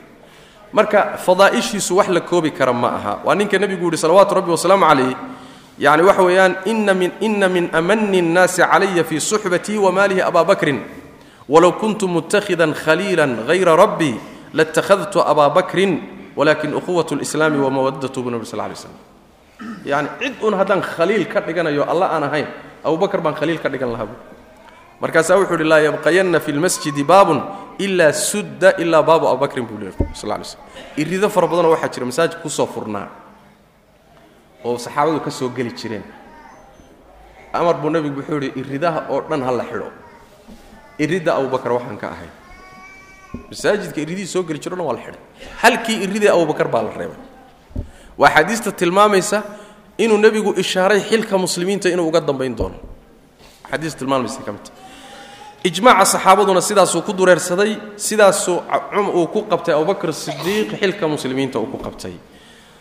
[0.73, 4.85] marka fadaa'ishiisu wax la koobi kara ma aha waa ninka nebigu yihi salawaatu rabbi wasalaamu
[4.85, 5.13] calayh
[5.79, 10.81] yani waxa weeyaan ina min ina min amani الnaasi calaya fii suxbatii wamaalihi abaa bakrin
[11.49, 14.15] walow kuntu mutakhidan khaliila hayra rabbii
[14.53, 16.01] latakhadtu abaa bakrin
[16.35, 18.93] walakin ukhuwat اlislaami wamawadatu bu nabi sal lay slam
[19.85, 22.47] yani cid un haddaan khaliil ka dhiganayo alla aan ahayn
[22.84, 24.08] abubakar baan khaliil dhigan lahaa
[25.00, 27.42] markaasaa wuxuu uhi laa yabqayanna fi lmasjidi baabun
[27.78, 29.78] ilaa sudda ilaa baabu abubakrin buu
[30.14, 30.60] sal lay slm
[30.96, 33.08] irido fara badanoo waxaa jira masaajid ku soo furnaa
[34.64, 36.04] oo saxaabadu ka soo geli jireen.
[37.52, 39.90] Amar buu nebigu wuxuu yidhi iridaha oo dhan ha la xidho.
[40.98, 42.30] Iridda abubakar waxaan ka ahay.
[43.50, 45.20] Masaajidka iridihii soo geli jiro waa la xidhay
[45.62, 47.20] halkii iridee abubakar baa la reebay.
[48.18, 49.42] Waa xadiista tilmaamaysa
[49.98, 52.74] inuu nebigu ishaaray xilka muslimiinta inuu uga dambayn doono.
[53.70, 54.70] Xadiis tilmaamaysa ka midta
[55.64, 58.60] ijmaaca saxaabaduna sidaasuu ku dureersaday sidaasuu
[59.14, 62.12] uu ku qabtay abubakr sidiiq xilka muslimiinta uu ku qabtay.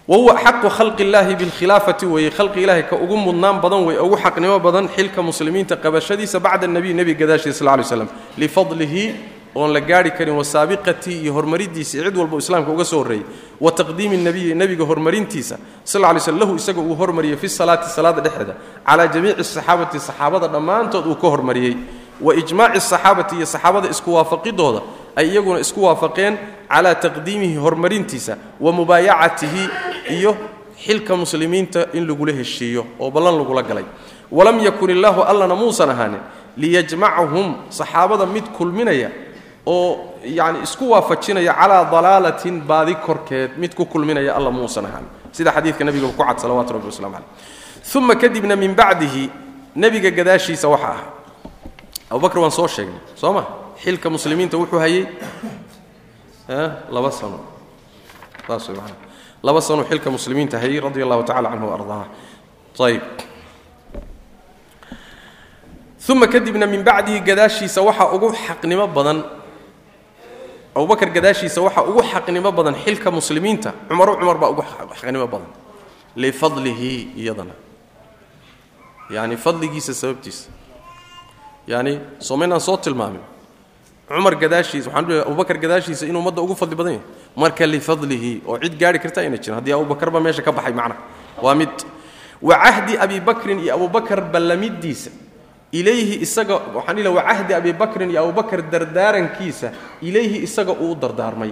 [0.07, 4.17] Wa huwa xaqu khalqi illaahi bilkhilaafati weeye khalqi ilaahi ka ugu mudnaan badan wey ugu
[4.17, 9.15] xaqnimo badan xilka muslimiinta qabashadiisa bacda nebiy nebi gadaashiisa sal lay slam lifadlihi
[9.55, 13.25] oon la gaari karin wasaabiqatii iyo hormariddiisa cid walba islaamka uga soo horreeyey
[13.61, 17.89] wa taqdiimi nabiyi nebiga hormarintiisa sal lla lay slm lahu isaga uu hormariyey fi salaati
[17.89, 18.53] salaada dhexeeda
[18.87, 21.75] calaa jamiici asaxaabati saxaabada dhammaantood uu ka hormariyey
[22.21, 24.81] wa ijmaaci asaxaabati iyo saxaabada isku waafaqidooda
[25.15, 26.33] ay iyaguna isku waafaqeen
[26.73, 29.63] calaa taqdiimihi hormarintiisa wa mubaayacatihi
[30.17, 30.31] iyo
[30.85, 33.85] xilka muslimiinta in lagula heshiiyo oo ballan lagula galay.
[34.31, 36.19] Walam yakun illaahu allana muusan ahaanin
[36.57, 39.09] liyajmacahum saxaabada mid kulminaya
[39.65, 45.05] oo yani isku waafajinaya calaa dalaalatin baadi korkeed mid ku kulminaya alla muusan ahaan.
[45.31, 47.95] Sida xadiidka nabiga ku cad salawatu rabbi waslamu caleyh.
[47.95, 49.29] Uma kadibna min bacdihi
[49.75, 51.01] nebiga gadaashiisa waxa ah
[52.09, 53.43] abubakr waan soo sheegnay soo ma?
[53.79, 55.07] Xilka muslimiinta wuxuu hayey
[56.89, 57.39] laba sano.
[58.47, 58.69] Saas
[59.43, 62.07] laba sano xilka muslimiinta hayey radia allahu tacala canhu waardaah
[62.79, 63.03] ayb
[66.09, 69.23] uma kadibna min bacdihi gadaashiisa waxaa ugu xaqnimo badan
[70.75, 73.73] abubakar gadaashiisa waxaa ugu xaqnimo badan xilka muslimiinta.
[73.89, 74.63] Cumaro cumar baa ugu
[74.99, 75.47] xaqnimo badan.
[76.15, 77.53] Lifadlihi iyadana.
[79.09, 80.49] Yani fadligiisa sababtiisa.
[81.67, 83.21] Yani somaynaan soo tilmaamin.
[84.07, 87.07] Cumar gadaashiisa waxaan u abubakar gadaashiisa inuu ummadda ugu fadli badan yahay.
[87.35, 90.95] Marka lifadlihi oo cid gaari karta ayna jirin haddii abubakarba meesha ka baxay macna.
[91.41, 91.69] Waa mid
[92.41, 95.09] wa cahdi abi bakrin iyo abubakar ballamidiisa
[95.79, 99.67] ilayhi isaga waxaan ila wa cahdi abi bakrin iyo abubakar dardaarankiisa.
[100.01, 101.51] Ilayhi isaga uu dardaarmay.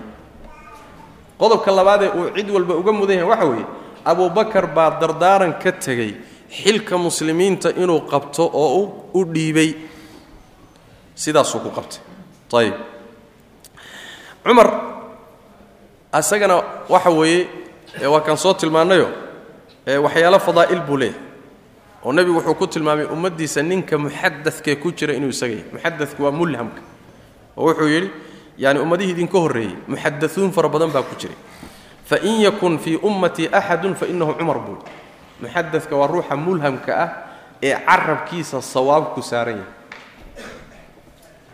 [1.40, 3.66] Qodobka labaadee uu cid walba uga mudan yahay waxa weeye
[4.06, 6.12] abubakar baa dardaaran ka tegey
[6.50, 9.70] xilka muslimiinta inuu qabto oo u dhiibay.
[11.16, 12.02] Sidaasuu ku qabtay.
[12.60, 12.76] Ayib
[14.46, 14.68] cumar
[16.20, 16.56] isagana
[16.90, 17.48] waxa weeye
[18.14, 19.08] waa kaan soo tilmaannayo
[20.06, 21.31] waxyaalo fadaa'il buu leeyahay
[22.06, 25.70] oo nebigu wuxuu ku tilmaamay ummaddiisa ninka muxadadkee ku jira inuu isaga yahay.
[25.74, 26.82] Muxadadku waa mulhamka.
[27.58, 28.10] Oo wuxuu yidhi
[28.58, 31.38] yani ummadihii idinka horreeyey muxadauun fara badan baa ku jiray.
[32.06, 34.78] Fain yakun fii ummatii axadun fainahu cumar buu
[35.42, 37.10] muxadadka waa ruuxa mulhamka ah
[37.62, 39.74] ee carabkiisa sawaabku saaran yahay.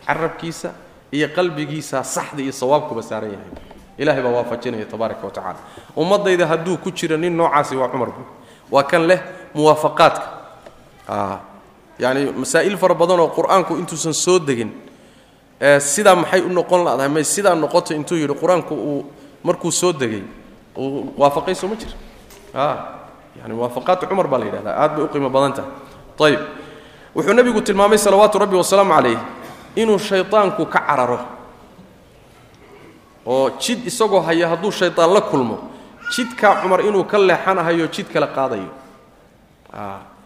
[0.08, 0.72] Carabkiisa
[1.12, 3.52] iyo qalbigiisa saxda iyo sawaabkuba saaran yahay.
[3.98, 5.60] Ilahay baa waafajinaya tabaaraka wa tacala
[5.96, 8.26] ummaddayda hadduu ku jiro nin noocaasi waa cumar buu
[8.72, 9.20] waa kan leh
[9.54, 10.37] muwaafaqaadka
[12.00, 14.72] yani masaa'il fara badan oo qur'aanku intuusan soo degin
[15.80, 19.06] sidaa maxay u noqon ladahay may sidaa noqoto intuu yidhi qur'aanku uu
[19.44, 20.24] markuu soo degay
[20.78, 21.90] uu waafaqay soo ma jir.
[23.38, 25.72] Yani muwaafaqaatu cumar baa la yidhahdaa aad bay u qiimo badan tahay.
[26.26, 26.42] Ayib
[27.16, 29.18] wuxuu nebigu tilmaamay salawaatu rabbi wasalaamu calayh
[29.76, 31.20] inuu shaydaanku ka cararo
[33.26, 35.58] oo jid isagoo haya hadduu shaydaan la kulmo
[36.16, 38.70] jidkaa cumar inuu ka leexanahayo jid kale qaadayo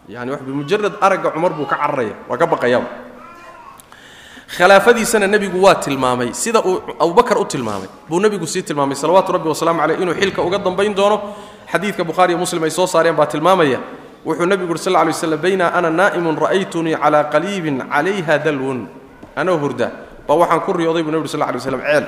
[0.08, 2.88] yani wax bimujarad aragga cumar buu ka cararaya waa ka baqayaaba
[4.56, 7.88] khilaafadiisana nebigu waa tilmaamay sida uu abubakar u tilmaamay.
[8.08, 11.16] Buu nebigu sii tilmaamay salawaatu rabbi wasalaamu caleyh inuu xilka uga dambayn doono.
[11.72, 13.80] Xadiidka bukhaariiyo muslim ay soo saareen baa tilmaamaya.
[14.26, 18.88] Wuxuu nebigu uri sal lla lay slam bayna ana naa'imun ra'aytunii calaa qaliibin calayha dalwun.
[19.36, 19.88] Anoo hurda
[20.28, 22.04] baa waxaan ku riyooday buu nebi ur sal lla lay slam ceel.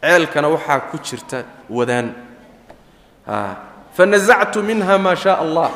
[0.00, 2.14] Ceelkana waxaa ku jirta wadaan.
[3.92, 5.68] Fanasactu minha maa shaa allah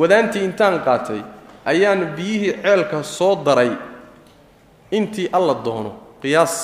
[0.00, 1.20] wadaantii intaan qaatay
[1.64, 3.72] ayaan biyihii ceelka soo daray.
[4.90, 5.92] Intii alla doono
[6.22, 6.54] qiyaas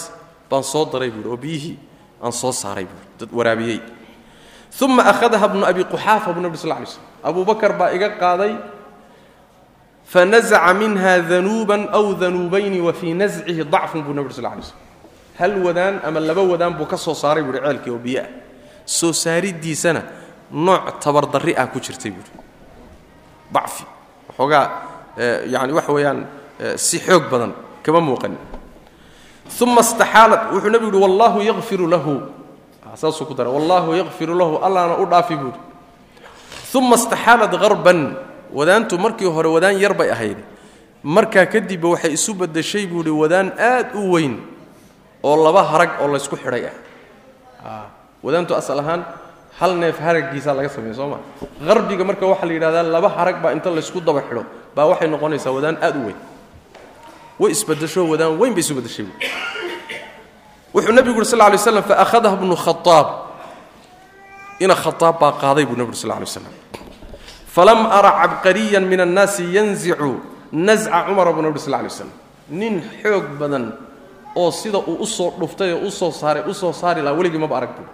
[0.50, 1.76] baan soo daray buuhi oo biyihii
[2.22, 3.80] aan soo saaray buui dad waraabiyey.
[4.82, 8.54] Uma akhadaha bnu abi quxaafa buu nebi sl lay slm abu bakar baa iga qaaday
[10.04, 14.78] fanazaca minha danuuban aw danuubayni wa fii nascihi dacfun buu nebi sl lay slm
[15.38, 18.28] hal wadaan ama laba wadaan buu ka soo saaray buuhi ceelkii oo biyo ah
[18.84, 20.02] soo saaridiisana
[20.52, 22.30] nooc tabardarri ah ku jirtay buuhi
[23.52, 23.84] dacfi.
[24.28, 24.66] Waxoogaa
[25.46, 26.26] yani waxa weeyaan
[26.76, 28.38] si xoog badan kama muuqanin
[29.60, 32.22] uma istaxaalat wuxuu nebigu yuhi wallahu yakfiru lahu.
[32.94, 35.58] Saasuu ku daray wallahu yakfiru lahu allaana u dhaafi buuhi
[36.74, 38.16] uma istaxaalat harban
[38.52, 40.38] wadaantu markii hore wadaan yar bay ahayd.
[41.02, 44.38] Markaa kadibba waxay isu badashay buuhi wadaan aad u weyn
[45.22, 46.70] oo laba harag oo laysku xidhay
[47.64, 47.90] ah
[48.22, 49.02] wadaantu asal ahaan
[49.60, 51.18] hal neef haraggiisaa laga sameeye soo ma?
[51.66, 54.44] Harbiga marka waxaa la yidhahdaa laba harag baa inta laysku daba xidho
[54.76, 56.18] baa waxay noqonaysaa wadaan aad u weyn.
[57.40, 58.74] Way isbadasho wadaan weyn bay isu
[60.74, 63.08] wuxuu nebigu uri lla lay slam faahadaha bnu khaaab
[64.60, 66.52] ina khaaab baa qaaday buu nebi uri sal lla lay slam
[67.46, 70.20] falam ara cabqariyan min annaasi yanzicu
[70.52, 72.10] nasca cumara buu nebi uri sal lla lay slam
[72.48, 73.76] nin xoog badan
[74.36, 77.38] oo sida uu u soo dhuftay oo u soo saaray u soo saari lahaa weligii
[77.38, 77.88] maba arag buui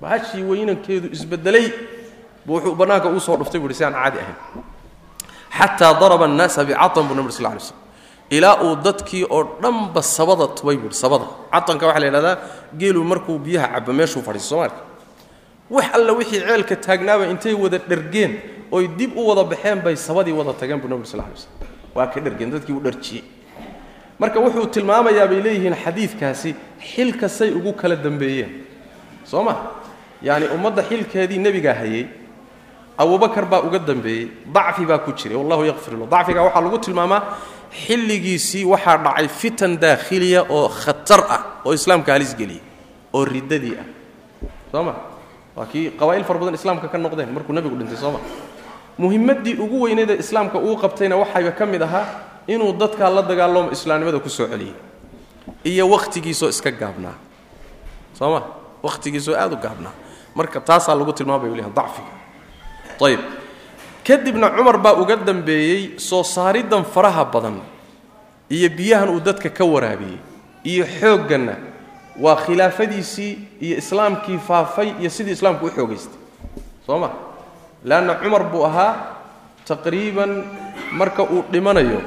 [0.00, 1.72] bahashii weynankeedu isbedelay
[2.46, 4.36] buu wuxuu bannaanka uu soo dhuftay buuhi si aan caadi ahayn.
[5.58, 7.76] Xataa daraba annaasa bicatan buu nebi ur sl lay slm
[8.30, 11.26] ilaa uu dadkii oo dhanba sabada tubay buui sabada.
[11.52, 12.36] Catanka waxaa la yidhahdaa
[12.76, 14.80] geelu markuu biyaha cabo meeshuu fadhiiso soomaalka
[15.70, 18.32] wax alla wixii ceelka taagnaaba intay wada dhergeen
[18.70, 21.50] oy dib u wada baxeen bay sabadii wada tageen buu nabig sal lay slm
[21.94, 23.24] waa ka dhergeen dadkii u dharjiyey.
[24.18, 26.54] Marka wuxuu tilmaamayaa bay leeyihiin xadiidkaasi
[27.28, 28.66] say ugu kala dambeeyeen.
[29.24, 29.54] Soo ma
[30.22, 32.06] yacni ummadda xilkeedii nebigaa hayey
[32.98, 36.06] abubakar baa uga dambeeyey dacfi baa ku jiray wallahu yakfir lahu.
[36.10, 37.22] Dacfiga waxaa lagu tilmaamaa
[37.84, 42.62] xilligiisii waxaa dhacay fitan daakhiliya oo khatar ah oo islaamka halis geliyay
[43.12, 43.84] oo riddadii ah.
[44.72, 44.94] Soo ma?
[45.56, 48.20] Waa kii qabaa'il fara badan islaamka ka noqdeen markuu nebigu dhintay soo ma?
[48.98, 52.06] Muhimmaddii ugu weyneed ee islaamka uu qabtayna waxayba ka mid ahaa
[52.48, 54.72] inuu dadkaa la dagaalamo islaamnimada ku soo celiyey
[55.64, 57.14] iyo wakhtigiisoo iska gaabnaa.
[58.18, 58.40] Soo ma?
[58.82, 59.92] Wakhtigiisoo aad u gaabnaa
[60.36, 62.12] marka taasaa lagu tilmaamay walihan dacfiga.
[63.06, 63.20] Ayib
[64.06, 67.56] kadibna cumar baa uga dambeeyey soo saariddan faraha badan
[68.50, 70.18] iyo biyahan uu dadka ka waraabiyey
[70.70, 71.54] iyo xoogganna
[72.24, 76.20] waa khilaafadiisii iyo islaamkii faafay iyo sidii islaamku u xoogaystay
[76.86, 77.10] soo ma?
[77.84, 78.92] Leanna cumar buu ahaa
[79.68, 80.44] taqriiban
[80.92, 82.00] marka uu dhimanayo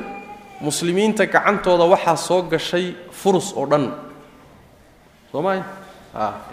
[0.62, 3.86] muslimiinta gacantooda waxaa soo gashay furus oo dhan.
[5.32, 5.62] Soo maay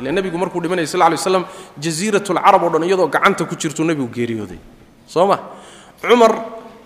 [0.00, 1.44] ila nebigu markuu dhimanayay sal lay slam
[1.78, 4.58] jasiiratulcarab o dhan iyadoo gacanta ku jirtuu nebigu geeriyooday.
[5.06, 5.38] Soo ma
[6.00, 6.32] cumar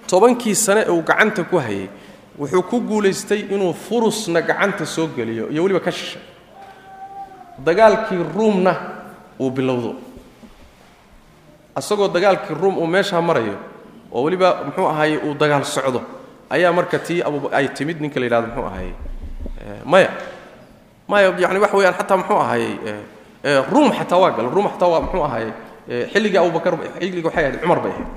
[0.07, 1.89] tobankii sane ee uu gacanta ku hayay
[2.39, 6.23] wuxuu ku guulaystay inuu furusna gacanta soo geliyo iyo weliba ka shishay
[7.59, 8.73] dagaalkii ruumna
[9.41, 9.95] uu bilowdo.
[11.79, 13.57] Isagoo dagaalkii ruum uu meeshaa marayo
[14.13, 16.03] oo weliba muxuu ahaye uu dagaal socdo
[16.51, 18.93] ayaa marka tii ay timid ninka la yidhahdo muxuu ahaye
[19.85, 20.11] maya
[21.11, 22.75] maya yani waxa weeyaan xataa muxuu ahaayey
[23.73, 25.53] ruum xataa waa gala ruum xataa waa muxuu ahaayey
[26.13, 28.09] xilligii abubakar xilligii waxay ahayd cumar bay ahayd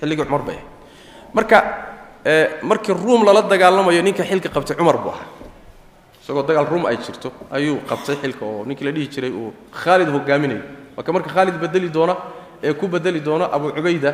[0.00, 0.68] xilligii cumar bay ahayd.
[1.36, 1.58] Marka
[2.70, 5.26] markii ruum lala dagaalamayo ninka xilka qabtay cumar buu ahaa.
[6.22, 10.08] Isagoo dagaal ruum ay jirto ayuu qabtay xilka oo ninkii la dhihi jiray uu khaalid
[10.14, 10.62] hogaaminayo
[10.96, 12.14] marka marka khaalid bedeli doona
[12.62, 14.10] ee ku bedeli doona abu cubayda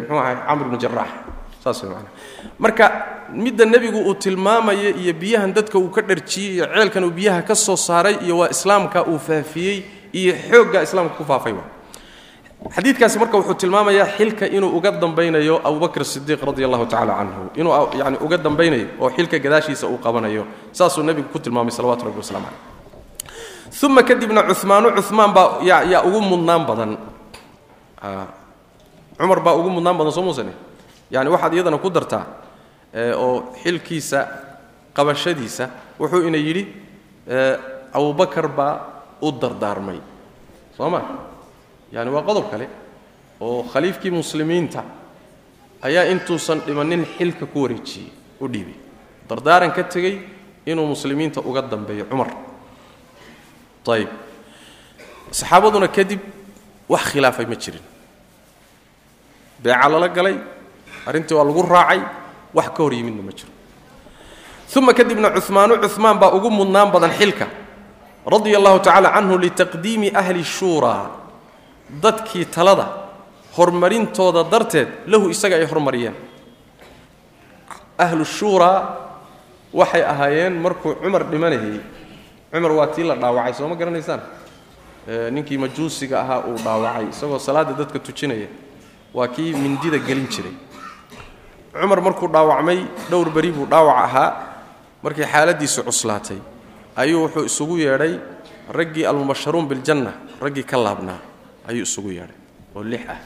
[0.00, 1.10] muxuu ahay camr ibnu jaraax
[1.62, 2.08] saas way macana
[2.64, 2.84] marka
[3.44, 7.54] midda nebigu uu tilmaamaya iyo biyahan dadka uu ka dharjiyey iyo ceelkan uu biyaha ka
[7.54, 9.76] soo saaray iyo waa islaamka uu faafiyey
[10.20, 11.54] iyo xoogga islaamka ku faafay
[12.74, 17.72] xadiidkaasi marka wuxuu tilmaamayaa xilka inuu uga dambaynayo abubakr sidiiq radi allahu tacala canhu inuu
[18.00, 20.42] yani uga dambaynayo oo xilka gadaashiisa uu qabanayo
[20.78, 26.20] saasuu nebigu ku tilmaamay salawatu rabbi waslamu caleyh uma kadibna cumaanu cumaan baa yaa ugu
[26.30, 26.92] mudnaan badan.
[29.18, 30.52] Cumar baa ugu mudnaan badan soo muusane
[31.12, 32.24] yani waxaad iyadana ku dartaa
[33.16, 34.18] oo xilkiisa
[34.96, 35.64] qabashadiisa
[36.00, 36.64] wuxuu ina yidhi
[37.92, 38.74] abubakar baa
[39.20, 40.00] u dardaarmay.
[40.76, 41.00] Soo ma?
[41.92, 42.66] Yani waa qodob kale
[43.40, 44.84] oo khaliifkii muslimiinta
[45.82, 48.08] ayaa intuusan dhimanin xilka ku wareejiyey
[48.40, 48.74] u dhiibay
[49.28, 50.18] dardaaran ka tegey
[50.66, 52.30] inuu muslimiinta uga dambeeyo cumar.
[53.92, 54.08] Ayib
[55.30, 56.20] saxaabaduna kadib
[56.88, 57.84] wax khilaafay ma jirin.
[59.62, 60.36] Beeca lala galay
[61.06, 62.00] arrintii waa lagu raacay
[62.54, 63.50] wax ka hor yimidna ma jiro.
[64.76, 67.46] Uma kadibna cumaanu cumaan baa ugu mudnaan badan xilka.
[68.26, 71.10] Radia allahu tacala canhu litaqdiimi ahli shuuraa
[72.02, 72.86] dadkii talada
[73.56, 76.14] horumarintooda darteed lahu isaga ay hormariyeen
[77.98, 78.78] ahlu shuuraa
[79.74, 81.80] waxay ahaayeen markuu cumar dhimanayay.
[82.52, 84.20] Cumar waa tii la dhaawacay soo garanaysaan?
[85.34, 88.48] Ninkii majuusiga ahaa uu dhaawacay isagoo salaadda dadka tujinaya.
[89.14, 90.52] Waa kii mindida gelin jiray
[91.72, 92.78] cumar markuu dhaawacmay
[93.10, 94.28] dhowr beri buu dhaawac ahaa.
[95.02, 96.38] Markii xaaladiisu cuslaatay
[96.96, 98.20] ayuu wuxuu isugu yeedhay
[98.70, 101.18] raggii almubasharuun biljanna raggii ka laabnaa
[101.68, 102.38] ayuu isugu yeedhay
[102.76, 103.18] oo lix ah.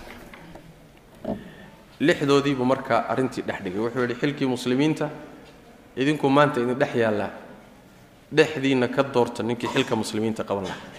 [2.01, 3.80] Lixdoodiibuu marka arrintii dhex dhigay.
[3.80, 5.11] Wuxuu yidhi xilkii muslimiinta
[5.97, 7.30] idinku maanta idin dhex yaallaa.
[8.36, 10.90] Dhexdiinna ka doorta ninkii xilka muslimiinta qaban lahaa.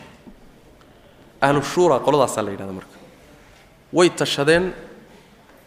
[1.41, 2.97] Ahlu shuura qoladaasaa la yidhahda marka.
[3.93, 4.73] Way tashadeen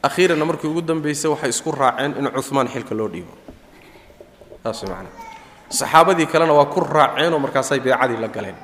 [0.02, 3.32] akhiiranna markii ugu dambaysay waxay isku raaceen in cumaan xilka loo dhiibo.
[4.62, 5.06] Saas man
[5.68, 8.56] saxaabadii kalena waa ku raaceenoo markaasay beecadii la galeen.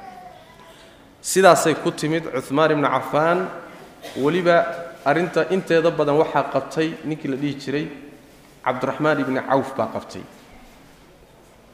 [1.21, 3.49] Sidaasay ku timid cumaan ibnu cafaan
[4.17, 4.57] weliba
[5.05, 7.87] arrinta inteeda badan waxaa qabtay ninkii la dhihi jiray
[8.65, 10.23] cabdiraxmaan ibni cawf baa qabtay.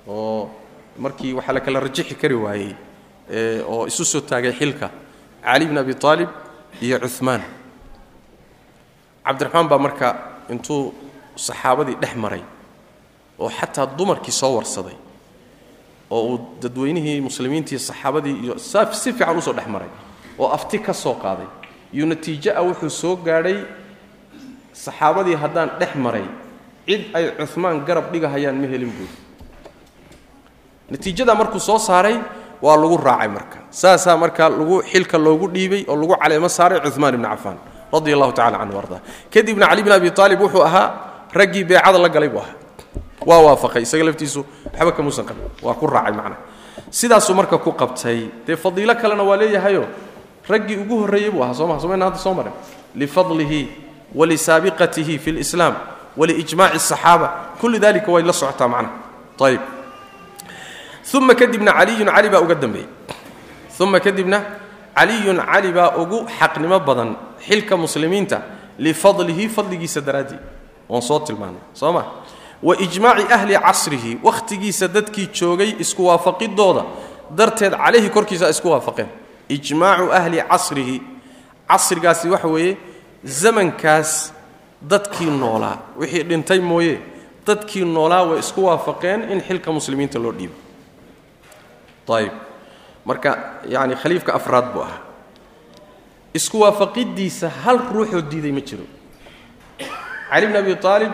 [0.09, 0.51] Oo
[0.99, 2.75] markii waxaa la kala rajixi kari waayey
[3.67, 4.91] oo isu soo taagay xilka
[5.45, 6.29] cali bn abi aalib
[6.83, 7.43] iyo cumaan
[9.27, 10.07] cabdiraxmaan baa marka
[10.53, 10.81] intuu
[11.47, 12.43] saxaabadii dhex maray
[13.43, 14.97] oo xataa dumarkii soo warsaday
[16.11, 19.91] oo uu dadweynihii muslimiintii saxaabadii iyo si fiican u soo dhex maray
[20.39, 21.49] oo afti ka soo qaaday
[21.95, 23.59] iyo natiijo ah wuxuu soo gaadhay
[24.85, 26.27] saxaabadii haddaan dhex maray
[26.87, 29.17] cid ay cumaan garab dhigahayaan ma helin buuri
[30.91, 32.17] natiijadaa markuu soo saaray
[32.63, 33.59] waa lagu raacay marka.
[33.71, 37.59] Saasaa markaa lagu xilka loogu dhiibay oo lagu caleemo saaray cumaan ibni cafaan
[37.93, 38.99] radia allahu tacala canhu arda
[39.33, 40.87] kadibna cali bin abi aalib wuxuu ahaa
[41.35, 42.55] raggii beecada la galay buu ahaa.
[43.27, 44.41] Waa waafaqay isaga laftiisu
[44.75, 46.37] waxba kamuusan qabin waa ku raacay macnaha
[46.91, 49.85] sidaasuu marka ku qabtay dee fadiilo kalena waa leeyahayo
[50.49, 51.55] raggii ugu horreeyey buu ahaa.
[51.55, 52.53] Sooma somayna hadda soo marin.
[52.97, 53.61] Lifadlihi
[54.15, 55.75] walisaabiqatihi fi lislaam
[56.17, 57.29] waliijmaaci asaxaaba
[57.61, 58.93] kulli dalika way la socotaa macnaha
[59.49, 59.61] ayib
[61.15, 62.89] uma kadibna caliyun cali baa uga dambeeyey.
[63.81, 64.39] Uma kadibna
[64.95, 67.17] caliyun cali baa ugu xaqnimo badan
[67.47, 68.43] xilka muslimiinta
[68.79, 70.39] lifadlihi fadligiisa daraaddii
[70.89, 72.05] waan soo tilmaanay soo ma?
[72.63, 76.85] Wa ijmaaci ahli casrihi wakhtigiisa dadkii joogay isku waafaqidooda
[77.37, 79.09] darteed calayhi korkiisa isku waafaqeen.
[79.49, 81.03] Ijmaacu ahli casrihi
[81.69, 82.77] casrigaasi waxa weeye
[83.25, 84.33] zamankaas
[84.83, 87.01] dadkii noolaa wixii dhintay mooye
[87.47, 90.55] dadkii noolaa way isku waafaqeen in xilka muslimiinta loo dhiibo.
[92.09, 92.33] Ayib
[93.05, 93.31] marka
[93.69, 95.01] yani khaliifka afraad buu ahaa.
[96.35, 98.85] Isku waafaqidiisa hal ruuxoo diiday ma jiro.
[100.31, 101.13] Cali bn abi aalib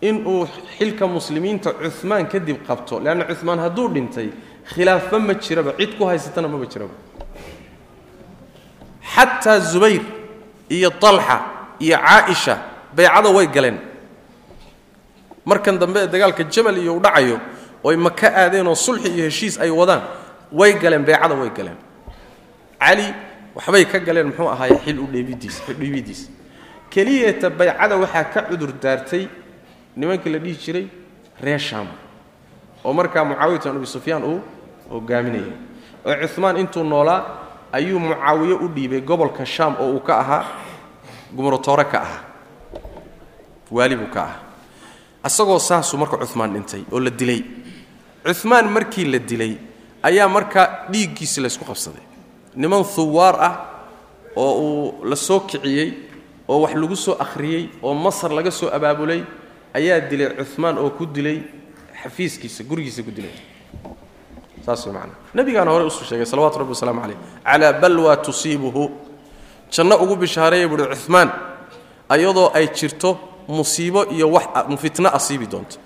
[0.00, 0.46] inuu
[0.78, 4.28] xilka muslimiinta cumaan kadib qabto leanna cumaan hadduu dhintay
[4.74, 6.94] khilaafba ma jiraba cid ku haysatana maba jiraba.
[9.14, 10.02] Xataa zubayr
[10.68, 11.40] iyo talxa
[11.80, 12.54] iyo caaisha
[12.96, 13.78] baycada way galeen.
[15.44, 17.40] Markan dambe ee dagaalka jamal iyo u dhacayo
[17.84, 20.02] oy maka aadeenoo sulxi iyo heshiis ay wadaan
[20.52, 21.76] way galeen beecada way galeen.
[22.80, 23.06] Cali
[23.54, 26.30] waxbay ka galeen muxuu ahaaye xil u dheebidiisa
[26.90, 29.28] keliyata baycada waxaa ka cudur daartay
[29.96, 30.86] nimankii la dhihi jiray
[31.40, 31.86] reer shaam
[32.84, 34.40] oo markaa mucaawiyat bin abi sufyaan uu
[34.90, 35.52] hogaaminayay
[36.04, 37.20] oo cumaan intuu noolaa
[37.72, 40.44] ayuu mucaawiye u dhiibay gobolka shaam oo uu ka ahaa
[41.36, 42.20] gumrotoore ka ahaa.
[43.70, 44.40] Waali buu ka ahaa.
[45.24, 47.40] Asagoo saasuu marka cumaan dhintay oo la dilay.
[48.40, 49.56] Cumaan markii la dilay
[50.02, 52.02] ayaa markaa dhiiggiisi laysku qabsaday.
[52.56, 53.54] Niman huwaar ah
[54.36, 55.92] oo uu la soo kiciyey
[56.48, 59.22] oo wax lagu soo akhriyey oo masar laga soo abaabulay
[59.74, 61.42] ayaa dilay cumaan oo ku dilay
[62.02, 63.32] xafiiskiisa gurigiisa ku dilay.
[64.66, 65.16] Saas way macnaa.
[65.34, 67.18] Nabigaana hore usuu sheegay salawatu rabbi wasalaamu calayh.
[67.44, 68.90] Calaa balwa tusiibuhu.
[69.70, 71.30] Janno ugu bishaareeya buuhi cumaan
[72.08, 74.44] ayadoo ay jirto musiibo iyo wax
[74.78, 75.76] fitno asiibi doonto.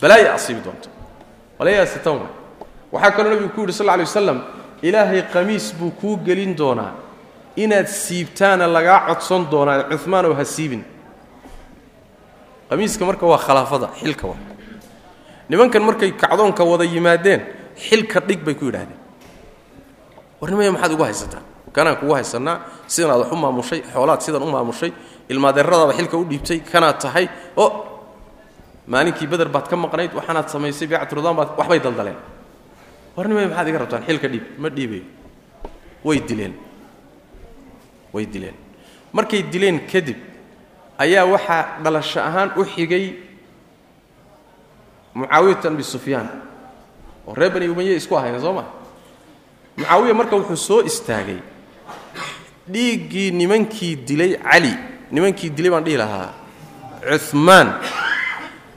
[0.00, 0.88] Balaaya asiibi doonto.
[1.58, 2.28] Walayaasitan wa
[2.92, 4.38] waxaa kaloo nabigu ku yidhi sal lay waslam
[4.82, 6.92] ilaahay qamiis buu kuu gelin doonaa.
[7.56, 10.82] Inaad siibtaana lagaa codsan doonaa cumaanow ha siibin.
[12.70, 14.36] Qamiiska marka waa khalaafada xilka wa
[15.48, 17.40] nimankan markay kacdoonka wada yimaadeen
[17.76, 18.98] xilka dhig bay ku yidhaahdeen.
[20.40, 21.42] Warnimaya maxaad ugu haysataa?
[21.72, 22.56] Kanaan kugu haysannaa?
[22.86, 23.80] Sidan aad wax u maamushay?
[23.92, 24.92] Xoolaad sidan u maamushay?
[25.28, 27.26] Ilmaadeeradaaba xilka u dhiibtay kanaad tahay?
[27.56, 27.64] O!
[28.86, 32.16] Maalinkii beder baad ka maqnayd waxaanaad samaysay beecaturidaan baad waxbay daldaleen
[33.18, 34.02] warnimaya maxaad iga rabtaan?
[34.08, 35.04] Xilka dhiib ma dhiibayo.
[36.06, 36.54] Way dileen.
[38.14, 38.56] Way dileen.
[39.12, 40.18] Markay dileen kadib
[40.98, 43.04] ayaa waxaa dhalasho ahaan u xigay
[45.14, 46.28] mucaawiyat abi sufyaan.
[47.26, 48.64] Oo reer bani umaye isku ahayna soo ma?
[49.76, 51.38] Mucaawiya marka wuxuu soo istaagay
[52.72, 54.72] dhiiggii nimankii dilay cali
[55.10, 56.28] nimankii dilay baan dhihi lahaa
[57.30, 57.68] cumaan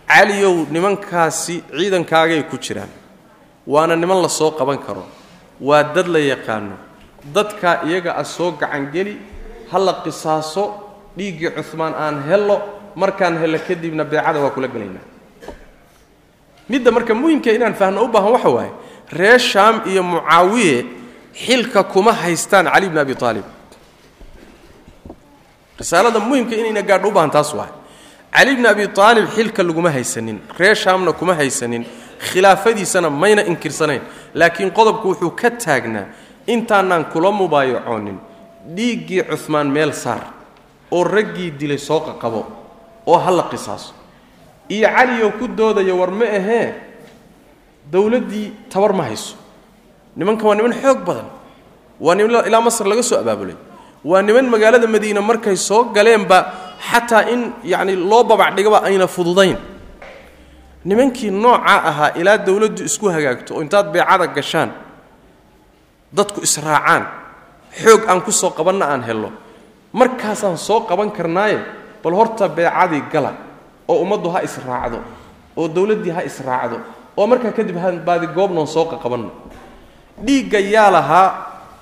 [0.07, 2.87] caliyow nimankaasi ciidankaagay ku jiraan
[3.67, 5.05] waana niman la soo qaban karo.
[5.61, 6.75] Waa dad la yaqaano.
[7.33, 9.17] Dadkaa iyaga ah soo gacangeli
[9.71, 10.63] ha la qisaaso
[11.17, 12.57] dhiiggii cumaan aan hello
[12.95, 15.05] markaan hello kadibna beecada waa kula gelaynaa.
[16.69, 18.71] Midda marka muhimka inaan fahno u baahan waxa waaye
[19.11, 20.85] reer shaam iyo mucaawiye
[21.45, 23.43] xilka kuma haystaan cali bni abi aalib
[25.79, 27.69] risaalada muhimka inayna gaadho u baahan taas waay
[28.35, 31.83] cali bni abi aalib xilka laguma haysanin reer shaamna kuma haysanin
[32.29, 34.01] khilaafadiisana mayna inkirsanayn.
[34.33, 36.05] Laakiin qodobku wuxuu ka taagnaa
[36.47, 38.17] intaanaan kula mubaayacoonin
[38.75, 40.21] dhiiggii cumaan meel saar
[40.91, 42.41] oo raggii dilay soo qaqabo
[43.07, 43.93] oo ha la qisaaso.
[44.69, 46.73] Iyo caliyoo ku doodaya war ma ahee?
[47.91, 49.35] Dowladdii tabar ma hayso.
[50.15, 51.27] Nimankan waa niman xoog badan.
[51.99, 53.55] Waa niman ilaa masar laga soo abaabulay.
[54.05, 56.53] Waa niman magaalada madiine markay soo galeenba
[56.89, 59.57] xataa in yacni loo babacdhigaba ayna fududayn
[60.85, 64.69] nimankii noocaa ahaa ilaa dowladdu isku hagaagto oo intaad beecada gashaan
[66.17, 67.03] dadku israacaan
[67.83, 69.29] xoog aan ku soo qabanna aan hello
[69.93, 71.59] markaasaan soo qaban karnaaye
[72.03, 73.31] bal horta beecadii gala
[73.87, 74.99] oo ummaddu ha israacdo
[75.59, 76.77] oo dowladdii ha israacdo
[77.17, 77.77] oo markaa kadib
[78.07, 79.29] baadi goobnoon soo qaqabanno
[80.25, 81.27] dhiigga yaa lahaa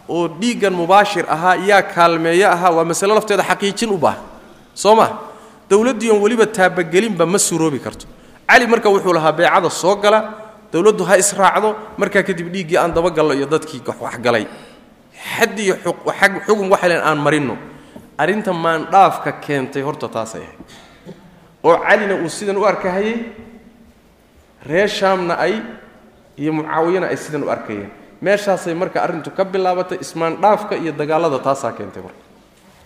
[0.10, 4.22] oo dhiiggan mubaashir ahaa yaa kaalmeeyo ahaa waa masale lafteeda xaqiijin u baahan
[4.74, 5.08] soo ma?
[5.70, 8.06] Dowladdii oon weliba taabagelinba ma suroobi karto
[8.50, 10.20] cali marka wuxuu lahaa beecada soo gala
[10.74, 14.46] dowladdu ha israacdo markaa kadib dhiiggii aan dabagallo iyo dadkii waxgalay
[15.38, 15.76] xad iyo
[16.48, 17.56] xugum waxay leen aan marinno.
[18.18, 20.60] Arrinta maandhaafka keentay horta taasay ahayd.
[21.64, 23.16] Oo calina uu sidan u arkahayey
[24.70, 25.54] reer shaamna ay
[26.38, 27.90] iyo mucaawiyana ay sidan u arkayeen.
[28.22, 32.24] Meeshaasay marka arrintu ka bilaabatay ismaandhaafka iyo dagaallada taasaa keentay marka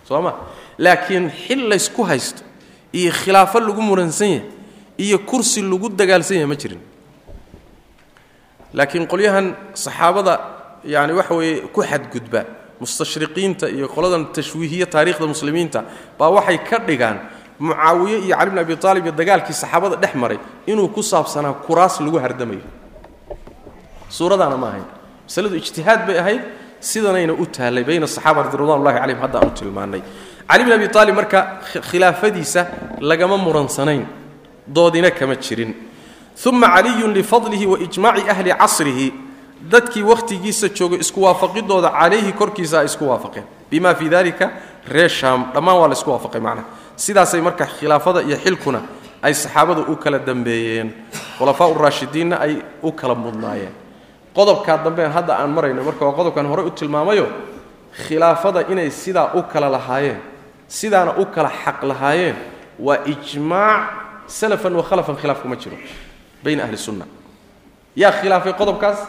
[0.08, 0.32] soo ma?
[0.78, 2.42] Laakiin xil laysku haysto
[2.94, 4.46] iyo khilaafo lagu muransan yahay
[4.98, 6.82] iyo kursi lagu dagaalsan yahay ma jirin.
[8.74, 10.34] Laakiin qolyahan saxaabada
[10.86, 12.42] yani waxa weeye ku xadgudba
[12.82, 15.80] mustashriqiinta iyo qoladan tashwiihiya taariikhda muslimiinta
[16.20, 17.18] baa waxay ka dhigaan
[17.60, 22.00] mucaawiye iyo cali bn abi aalib iyo dagaalkii saxaabada dhex maray inuu ku saabsanaa kuraas
[22.02, 22.66] lagu hardamayo.
[24.10, 24.86] Suuradaana ma ahayn.
[25.28, 26.42] Masaladu ijtihaad bay ahayd
[26.80, 30.02] sidanayna u taallay bayna asaxaaba ridwan ullahi calayhim hadda aanu tilmaannay.
[30.50, 31.40] Cali bn abi aalib marka
[31.90, 32.62] khilaafadiisa
[33.10, 34.04] lagama muransanayn
[34.68, 35.74] doodina kama jirin.
[36.46, 39.14] Uma caliyun lifadlihi waijmaaci ahli casrihi.
[39.72, 43.46] Dadkii wakhtigiisa joogay isku waafaqidooda calayhi korkiisa isku waafaqeen.
[43.70, 44.52] Bima fii dalika
[44.88, 46.68] reer shaam dhammaan waa la isku waafaqay macnaha.
[46.96, 48.82] Sidaasay marka khilaafada iyo xilkuna
[49.22, 50.92] ay saxaabadu u kala dambeeyeen.
[51.38, 53.72] Khulafaa uraashidiinna ay u kala mudnaayeen.
[54.36, 57.28] Qodobkaa dambe hadda aan marayno marka waa qodobkan horey u tilmaamayo
[58.08, 60.18] khilaafada inay sidaa u kala lahaayeen
[60.68, 62.36] sidaana u kala xaq lahaayeen
[62.80, 65.78] waa ijmaac salafan wa khalafan khilaaf kuma jiro
[66.44, 67.06] bayna ahli sunna
[67.96, 69.00] yaa khilaafay qodobkaas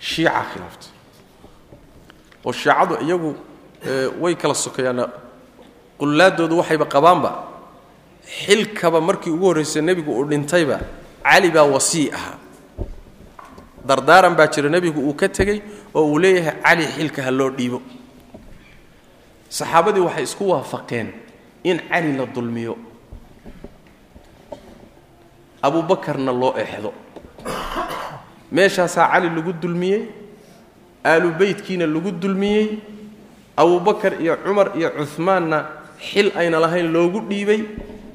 [0.00, 0.90] shiica khilaaftay
[2.46, 3.30] oo shiicadu iyagu
[4.20, 5.00] way kala sokeeyaan
[6.00, 7.30] qullaadoodu waxayba qabaanba
[8.44, 10.78] xilkaba markii ugu horraysay nebigu uu dhintayba
[11.24, 12.38] cali baa wasii ahaa
[13.88, 15.58] dardaaran baa jira nebigu uu ka tegey
[15.94, 17.78] oo uu leeyahay cali xilka ha loo dhiibo
[19.48, 21.08] saxaabadii waxay isku waafaqeen
[21.64, 22.74] in cali la dulmiyo
[25.62, 26.92] abuubakarna loo exdo
[28.52, 30.02] meeshaasaa cali lagu dulmiyey
[31.04, 32.66] aalu beytkiina lagu dulmiyey
[33.56, 35.58] abubakar iyo cumar iyo cumaanna
[36.08, 37.60] xil ayna lahayn loogu dhiibay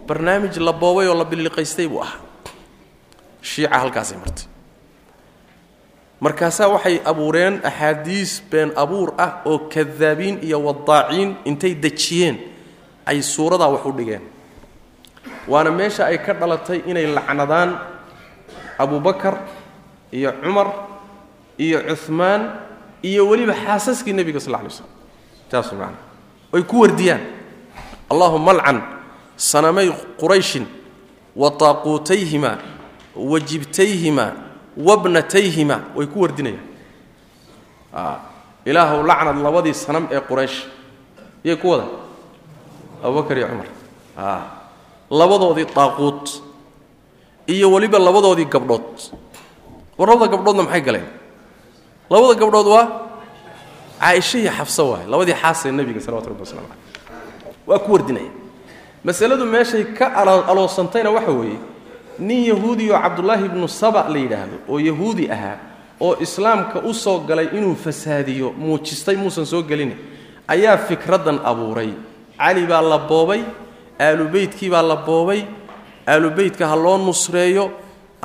[0.08, 2.20] barnaamij la boobay oo la billiqaystay buu ahaa.
[3.42, 4.46] Shiica halkaasay martay.
[6.22, 12.38] Markaasaa waxay abuureen axaadiis been abuur ah oo kadaabiin iyo wadaaciin intay dejiyeen
[13.06, 14.22] ay suuradaa wax u dhigeen
[15.48, 17.80] waana meesha ay ka dhalatay inay lacnadaan
[18.78, 19.38] abubakar
[20.12, 20.68] iyo cumar
[21.58, 22.42] iyo cumaan
[23.02, 24.90] iyo weliba xaasaskii nebiga sal lay slm
[25.50, 25.96] taas man
[26.54, 27.22] ay ku wardiyaan.
[28.12, 28.82] Allahuma alcan
[29.38, 29.88] sanamay
[30.20, 30.68] qurayshin
[31.36, 32.60] wa taaquutayhima
[33.16, 34.26] wa jibtayhima
[34.76, 36.68] wabnatayhima way ku wardinayaan.
[38.66, 40.68] Ilaahuw lacnad labadii sanam ee quraysh.
[41.44, 41.88] Yay ku wada?
[43.04, 43.70] Abubakar iyo cumar
[45.20, 46.26] labadoodii daaquut
[47.48, 48.98] iyo weliba labadoodii gabdhood.
[49.98, 51.08] War labada gabdhoodna maxay galeen?
[52.10, 52.88] Labada gabdhood waa
[54.00, 58.32] caaisha iyo xafso waay labadii xaasee nebiga salawatu rabbi waslamu caleyh waa ku wardinaya.
[59.04, 60.06] Masaladu meeshay ka
[60.48, 61.60] aloosantayna waxa weeye
[62.20, 65.58] nin yahuudi oo cabdullaahi ibnu saba la yidhaahdo oo yahuudi ahaa
[66.02, 69.94] oo islaamka u soo galay inuu fasaadiyo muujistay muusan soo gelin
[70.48, 71.94] ayaa fikraddan abuuray.
[72.38, 73.42] Cali baa la boobay
[74.06, 75.42] aalubeytkii baa la boobay.
[76.08, 77.66] Aalubeytka ha loo nusreeyo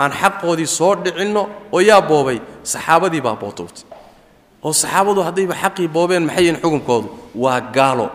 [0.02, 2.38] aan xaqoodii soo dhicinno oo yaa boobay.
[2.62, 3.84] Saxaabadii baa bootowtay.
[4.64, 7.08] Oo saxaabadu haddayba xaqii boobeen maxay yihiin xukunkoodu?
[7.42, 8.06] Waa gaalo.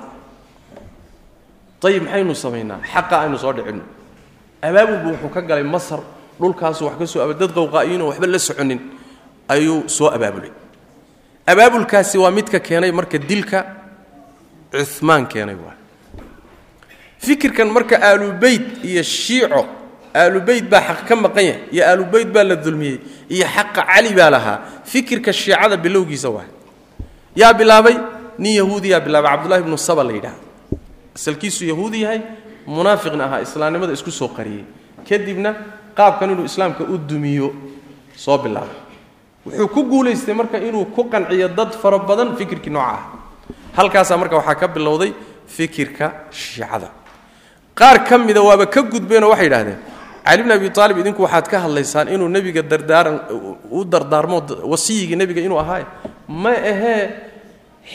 [1.84, 2.80] Ayib maxaynu samaynaa?
[2.94, 3.84] Xaqa aynu soo dhicinno.
[4.62, 6.00] Abaabulbu wuxuu ka galay masar.
[6.40, 8.80] Dhulkaasu wax ka soo dad qowqaa'iyiinoo waxba la soconin.
[9.54, 10.52] Ayuu soo abaabulay.
[11.52, 13.60] Abaabulkaasi waa midka keenay marka dilka
[14.72, 15.76] cumaan keenay waa
[17.22, 19.62] fikirkan marka aalubeyt iyo shiico
[20.22, 22.98] aalubeyt baa xaq ka maqan yahay iyo aalubeyt baa la dulmiyey
[23.30, 24.58] iyo xaqa cali baa lahaa.
[24.92, 26.48] Fikirka shiicada bilowgiisa waa
[27.36, 27.96] yaa bilaabay
[28.38, 30.44] nin yahuudiyaa bilaabay cabdullahi ibnu saba la yidhaahdo.
[31.16, 32.22] Asalkiisu yahuudi yahay
[32.68, 34.66] munaafiqna ahaa islaamnimada isku soo qariyey.
[35.08, 35.56] Kadibna
[35.98, 37.54] qaabkan inuu islaamka u dumiyo
[38.16, 38.78] soo bilaabay.
[39.46, 43.04] Wuxuu ku guulaystay marka inuu ku qanciyo dad fara badan fikirkii nooca ah.
[43.78, 45.14] Halkaasaa marka waxaa ka bilowday
[45.48, 46.90] fikirka shiicada
[47.82, 49.80] qaar ka mida waaba ka gudbeenoo waxay yidhahdeen
[50.28, 53.16] cali bn abi aalib idinku waxaad ka hadlaysaan inuu nebiga dardaaran
[53.78, 54.38] u dardaarmo
[54.72, 55.86] wasiyigii nebiga inuu ahaaye
[56.44, 57.02] ma ahee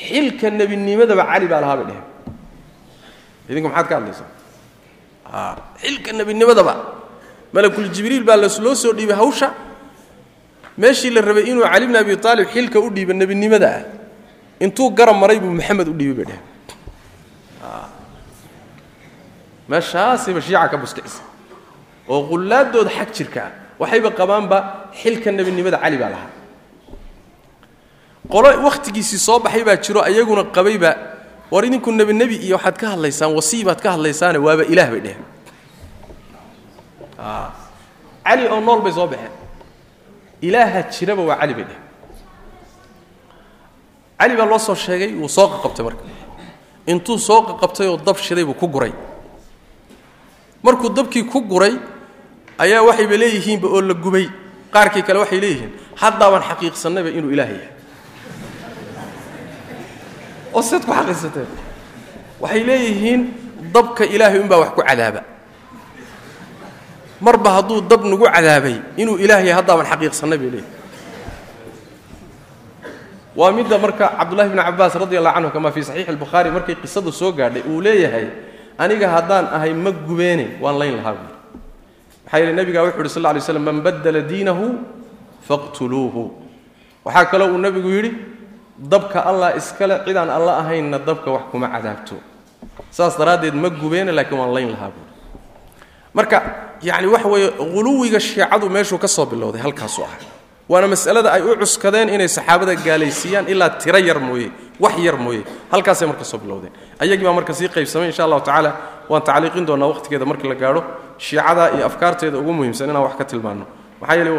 [0.08, 2.04] xilka nebinimadaba cali baa lahaa bay dheheen
[3.50, 4.30] idinku maxaad ka hadlaysaan?
[5.82, 6.74] Xilka nebinimadaba
[7.54, 9.48] malakul jibriil baa loo soo dhiibay hawsha.
[10.82, 13.82] Meeshii la rabay inuu cali bn abi aalib xilka u dhiibo nebinimada ah
[14.64, 16.44] intuu garab maray buu maxamed u dhiibay bay dheheen
[19.68, 21.22] meeshaasayba shiica ka buskicisa
[22.08, 23.50] oo qullaadooda xag jirka ah
[23.80, 24.58] waxayba qabaanba
[25.00, 26.30] xilka nebinimada cali baa lahaa.
[28.32, 30.90] Qolo wakhtigiisii soo baxay baa jiro ayaguna qabayba
[31.52, 35.00] war idinku nebi nebi iyo waxaad ka hadlaysaan wasii baad ka hadlaysaane waaba ilaah bay
[35.06, 35.24] dheheen.
[38.26, 39.32] Cali oo nool bay soo baxeen.
[40.42, 41.84] Ilaaha jiraba waa cali bay dheheen.
[44.18, 46.02] Cali baa loo soo sheegay wuu soo qaqabtay marka.
[46.86, 48.92] Intuu soo qaqabtay oo dab shiday buu ku guray
[50.66, 51.74] markuu dabkii ku guray
[52.64, 54.26] ayaa waxayba leeyihiinba oo la gubay.
[54.74, 57.70] Qaarkii kale waxay leeyihiin haddaabaan xaqiiqsannayba inuu ilaah yahay.
[60.54, 61.48] Oo seed ku xaqiiqsateen
[62.42, 63.20] waxay leeyihiin
[63.74, 65.20] dabka ilaahay unbaa wax ku cadaaba.
[67.20, 70.74] Marba hadduu dab nagu cadaabay inuu ilaah yahay haddaaban xaqiiqsannay bay leeyihiin
[73.36, 77.12] waa midda marka cabdullahi bni cabbaas radi allahu canhu kamaa fii saxiixi albukhaari markay qisadu
[77.12, 78.26] soo gaadhay uu leeyahay
[78.78, 81.34] aniga haddaan ahay ma gubeene waan layn lahaa buuri
[82.24, 84.64] maxaa yeele nebigaa wuxu uhi sal lla alay slam man baddala diinahu
[85.48, 86.22] faqtuluuhu.
[87.04, 88.10] Waxaa kaloo uu nebigu yidhi
[88.78, 92.16] dabka allah iskale cidaan alla ahaynna dabka wax kuma cadaabto.
[92.90, 95.12] Saas daraaddeed ma gubeene laakiin waan layn lahaa buuri
[96.14, 96.36] marka
[96.82, 100.22] yacni waxa weeye huluwiga shiicadu meeshuu ka soo bilowday halkaasuu ahay
[100.68, 104.50] waana mas'alada ay u cuskadeen inay saxaabada gaalaysiiyaan ilaa tiro yar mooye
[104.80, 105.42] wax yar mooye.
[105.72, 106.72] Halkaasay marka soo bilowdeen.
[107.02, 108.70] Ayagii baa marka sii qaybsamay insha allahu tacaala.
[109.08, 110.82] Waan tacliiqin doonaa waqhtigeeda markii la gaadho
[111.18, 113.66] shiicada iyo afkaarteeda ugu muhiimsan inaan wax ka tilmaanno.
[114.00, 114.32] Maxaa yeele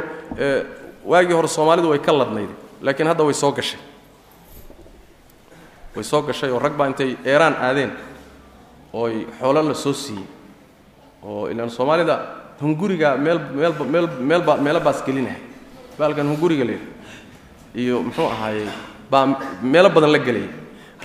[1.06, 2.50] waagii hore soomaalidu way ka ladnayd
[2.82, 3.80] laakiin hadda way soo gashay.
[5.96, 7.92] Way soo gashay oo rag baa intay eeraan aadeen
[8.94, 10.26] ooy xoolo la soo siiyey.
[11.24, 12.16] Oo ilaan soomaalida
[12.62, 14.08] hunguriga meel meelba meel
[14.60, 15.42] meelba baas gelinahay
[16.00, 16.88] baalkan hunguriga leeyahy
[17.82, 18.70] iyo muxuu ahaayey
[19.12, 19.26] baa
[19.74, 20.50] meelo badan la gelayay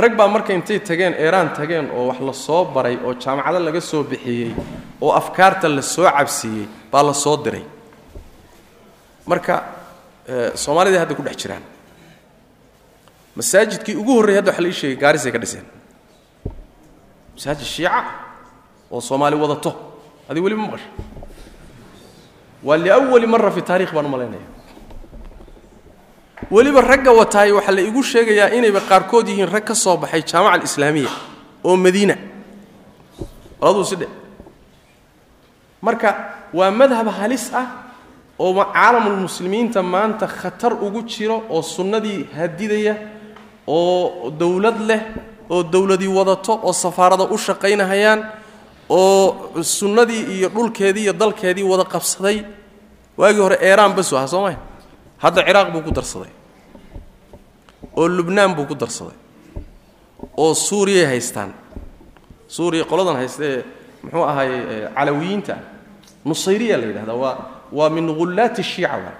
[0.02, 3.80] rag baa marka intay tageen eeraan tageen oo wax la soo baray oo jaamacado laga
[3.90, 4.50] soo bixiyey
[5.04, 7.64] oo afkaarta la soo cabsiiyey baa la soo diray.
[9.30, 9.54] Marka
[10.62, 11.62] soomaalida hadda ku dhex jiraan.
[13.36, 15.64] Masaajidkii ugu horreyay hadda waxa la ii sheegay gaarisay ka dhiseen.
[17.36, 18.00] Masaajid shiica
[18.92, 19.70] oo soomaali wadato.
[20.28, 20.88] Adig weli ma maqasha
[22.66, 24.46] waa liawali mara fi taarikh baan u malaynaya
[26.50, 30.54] weliba ragga wataay waxaa la igu sheegayaa inayba qaarkood yihiin rag ka soo baxay jaamaca
[30.58, 31.10] alislaamiya
[31.64, 32.16] oo madiina.
[33.60, 34.08] Labaduu sidhe
[35.82, 36.10] marka
[36.54, 37.66] waa madhab halis ah
[38.38, 42.94] oo caalamulmuslimiinta maanta khatar ugu jiro oo sunnadii hadidaya
[43.66, 45.02] oo dowlad leh
[45.50, 48.20] oo dowladii wadato oo safaarada u shaqaynahayaan
[48.90, 52.38] oo sunnadii iyo dhulkeedii iyo dalkeedii wada qabsaday.
[53.16, 54.58] Waagii hore eeraan basu aha soo maya
[55.22, 56.32] hadda ciraaq buu ku darsaday.
[57.96, 59.14] Oo lubnaan buu ku darsaday.
[60.36, 61.52] Oo suuriyay haystaan.
[62.48, 63.64] Suuriya qoladan haystaee
[64.02, 65.54] muxuu ahaayey calawiyiinta.
[66.24, 67.36] Nusayriya la yidhahdaa waa
[67.72, 69.16] waa min ghullaati shiica waa.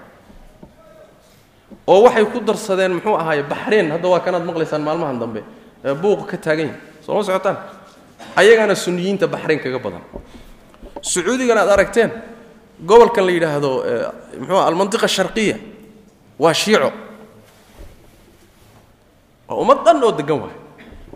[1.87, 5.41] Oo waxay ku darsadeen muxuu ahaaye baxreen hadda waa kanaad maqlaysaan maalmahan dambe.
[6.01, 7.57] Buuqa ka taagan yahi soo ma socotaan?
[8.35, 10.03] Ayagana sunniyiinta baxreen kaga badan.
[11.01, 12.11] Sacuudigana aad aragteen
[12.85, 13.71] gobolkan la yidhaahdo
[14.39, 15.57] muxuu almantiqa sharqiya
[16.39, 16.91] waa shiico.
[19.47, 20.55] Waa ummad dhan oo degan waay.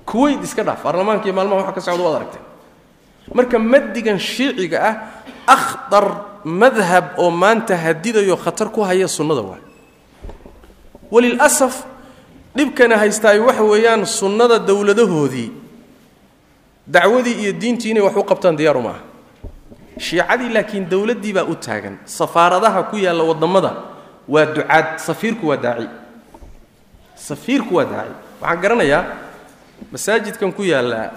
[0.05, 0.84] Kuwayt iska dhaaf.
[0.84, 2.43] Baarlamaanka iyo maalmaha waxa ka socda waad aragteen
[3.34, 4.95] marka madigan shiiciga ah
[5.47, 6.05] akhdar
[6.45, 9.62] madhab oo maanta hadidayo khatar ku haya sunnada waay.
[11.12, 11.83] Walilasaf
[12.55, 15.51] dhibkana haystaay waxa weeyaan sunnada dowladahoodii.
[16.87, 19.00] Dacwadii iyo diintii inay wax u qabtaan diyaaru maaha.
[20.00, 21.97] Shiicadii laakiin dowladdii baa u taagan.
[22.05, 23.71] Safaaradaha ku yaalla waddammada
[24.28, 25.87] waa ducaad safiirku waa daaci.
[27.16, 28.13] Safiirku waa daaci.
[28.41, 29.04] Waxaan garanayaa
[29.91, 31.12] masaajidkan ku yaalla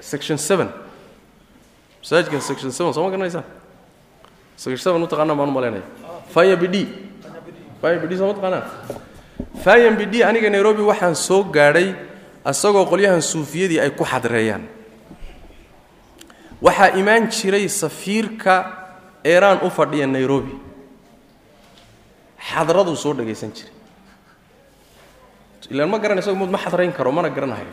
[0.00, 0.68] section seven.
[2.02, 3.44] Masaajidkan section seven soo ma garanaysaan
[4.56, 8.64] section seven u taqaanaan baan u malaynaya bidhi soo ma taqaanaan
[9.64, 11.94] fayan bidhi aniga nairobi waxaan soo gaadhay
[12.44, 14.62] asagoo qolyahan suufiyadii ay ku xadreeyaan.
[16.62, 18.54] Waxaa imaan jiray safiirka
[19.24, 20.52] eeraan u fadhiya nairobi
[22.50, 23.72] xadraduu soo dhagaysan jiray
[25.72, 27.72] ilaan ma garan isago mud ma xadrayn karo mana garanahayo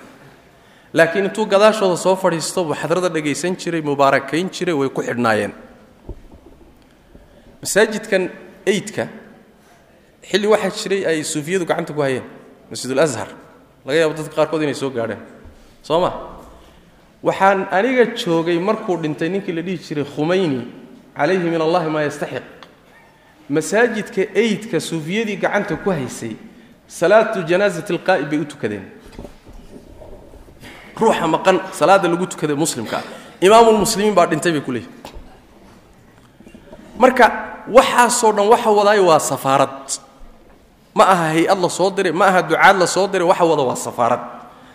[0.94, 5.54] laakiin intuu gadaashooda soo fadhiisto buu xadrada dhagaysan jiray mubaarakayn jiray way ku xidhnaayeen.
[7.62, 8.24] Masaajidkan
[8.66, 9.08] eydka
[10.30, 12.24] xilli waxaa jiray ay suufiyadu gacanta ku hayeen
[12.72, 13.30] masjidul ashar
[13.86, 15.20] laga yaabo dadka qaarkood inay soo gaadheen.
[15.84, 16.12] Soo ma?
[17.24, 20.62] Waxaan aniga joogay markuu dhintay ninkii la dhihi jiray khumayni
[21.18, 22.44] calayhi min allahi maa yastaxiq
[23.50, 26.36] masaajidka eydka suufiyadii gacanta ku haysay
[26.88, 28.86] salaatu janaasati alqaa'ib bay u tukadeen.
[31.00, 32.98] Ruuxa maqan salaada lagu tukada muslimka.
[32.98, 33.04] Ah
[33.42, 34.94] imaamulmuslimiin baa dhintay bay ku leeyihiin
[36.98, 37.26] marka
[37.68, 39.70] waxaasoo dhan waxa wadaayo waa safaarad.
[40.94, 43.76] Ma aha hay'ad la soo diray ma aha ducaad la soo diray waxa wada waa
[43.76, 44.20] safaarad.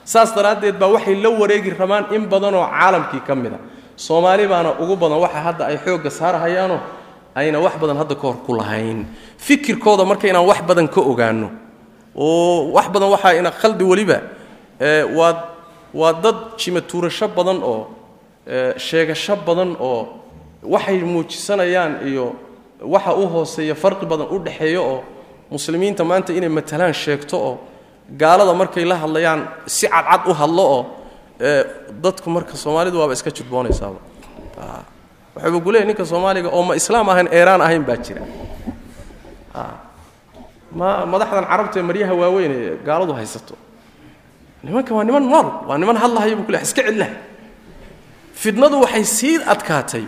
[0.05, 3.59] Saas daraaddeed baa waxay la wareegi rabaan in badanoo caalamkii ka mid a.
[3.97, 6.81] Soomaali baana ugu badan waxa hadda ay xoogga saarahayaanoo
[7.39, 8.99] ayna wax badan hadda ka hor ku lahayn.
[9.47, 11.49] Fikirkooda marka inaan wax badan ka ogaanno
[12.17, 14.19] oo wax badan waxaa ina khaldi weliba
[15.19, 15.33] waa
[16.01, 17.83] waa dad jimatuurasho badan oo
[18.87, 20.01] sheegasho badan oo
[20.75, 22.27] waxay muujisanayaan iyo
[22.95, 25.01] waxa u hooseeya farqi badan u dhexeeyo oo
[25.51, 27.55] muslimiinta maanta inay matalaan sheegto oo
[28.21, 30.83] gaalada markay la hadlayaan si cadcad u hadlo oo
[32.03, 33.99] dadku marka soomaalidu waaba iska judboonaysaaba
[35.37, 38.23] waxuuba ku ninka soomaaliga oo ma islaam ahayn eeraan ahayn baa jira.
[40.73, 43.55] Ma madaxdan carabta maryaha waaweyn ee gaaladu haysato.
[44.65, 47.11] Nimanka waa niman nool waa niman hadlahaya buu ku iska cidlah
[48.33, 50.05] fidnadu waxay sii adkaatay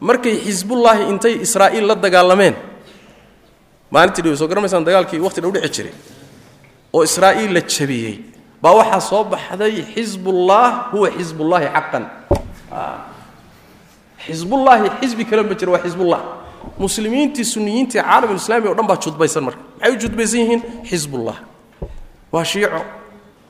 [0.00, 2.56] markay xisbullaahi intay israa'iil la dagaalameen.
[3.92, 5.94] Maalintii dhow soo garamaysaan dagaalkii waqti dhow dhici jiray.
[6.92, 8.16] Oo israa'iil la jabiyey
[8.62, 12.04] baa waxaa soo baxday xisbullah huwa xisbullaahi xaqan
[14.26, 16.20] xisbullaahi xisbi kale ma jiro waa xisbullah
[16.78, 19.60] muslimiintii suniyiintii caalamulislaami o dhan baa judbaysan marka.
[19.78, 20.62] Maxay u judbaysan yihiin?
[20.90, 21.36] Xisbullah
[22.32, 22.84] waa shiico.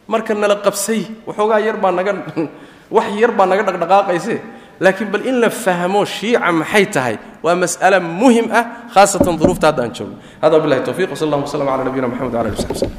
[0.06, 2.12] Marka nala qabsay waxoogaa yar baa naga
[2.97, 4.40] wax yar baa naga dhaqdhaqaaqayse
[4.80, 8.64] laakiin bal in la fahmo shiica maxay tahay waa mas'ale muhiim ah
[8.94, 12.48] khaasatan duruufta hadda aan joogno hada billahi tawfiq wsal allah waslam ala nabiyina mxamed wala
[12.48, 12.92] ali w saxbi slm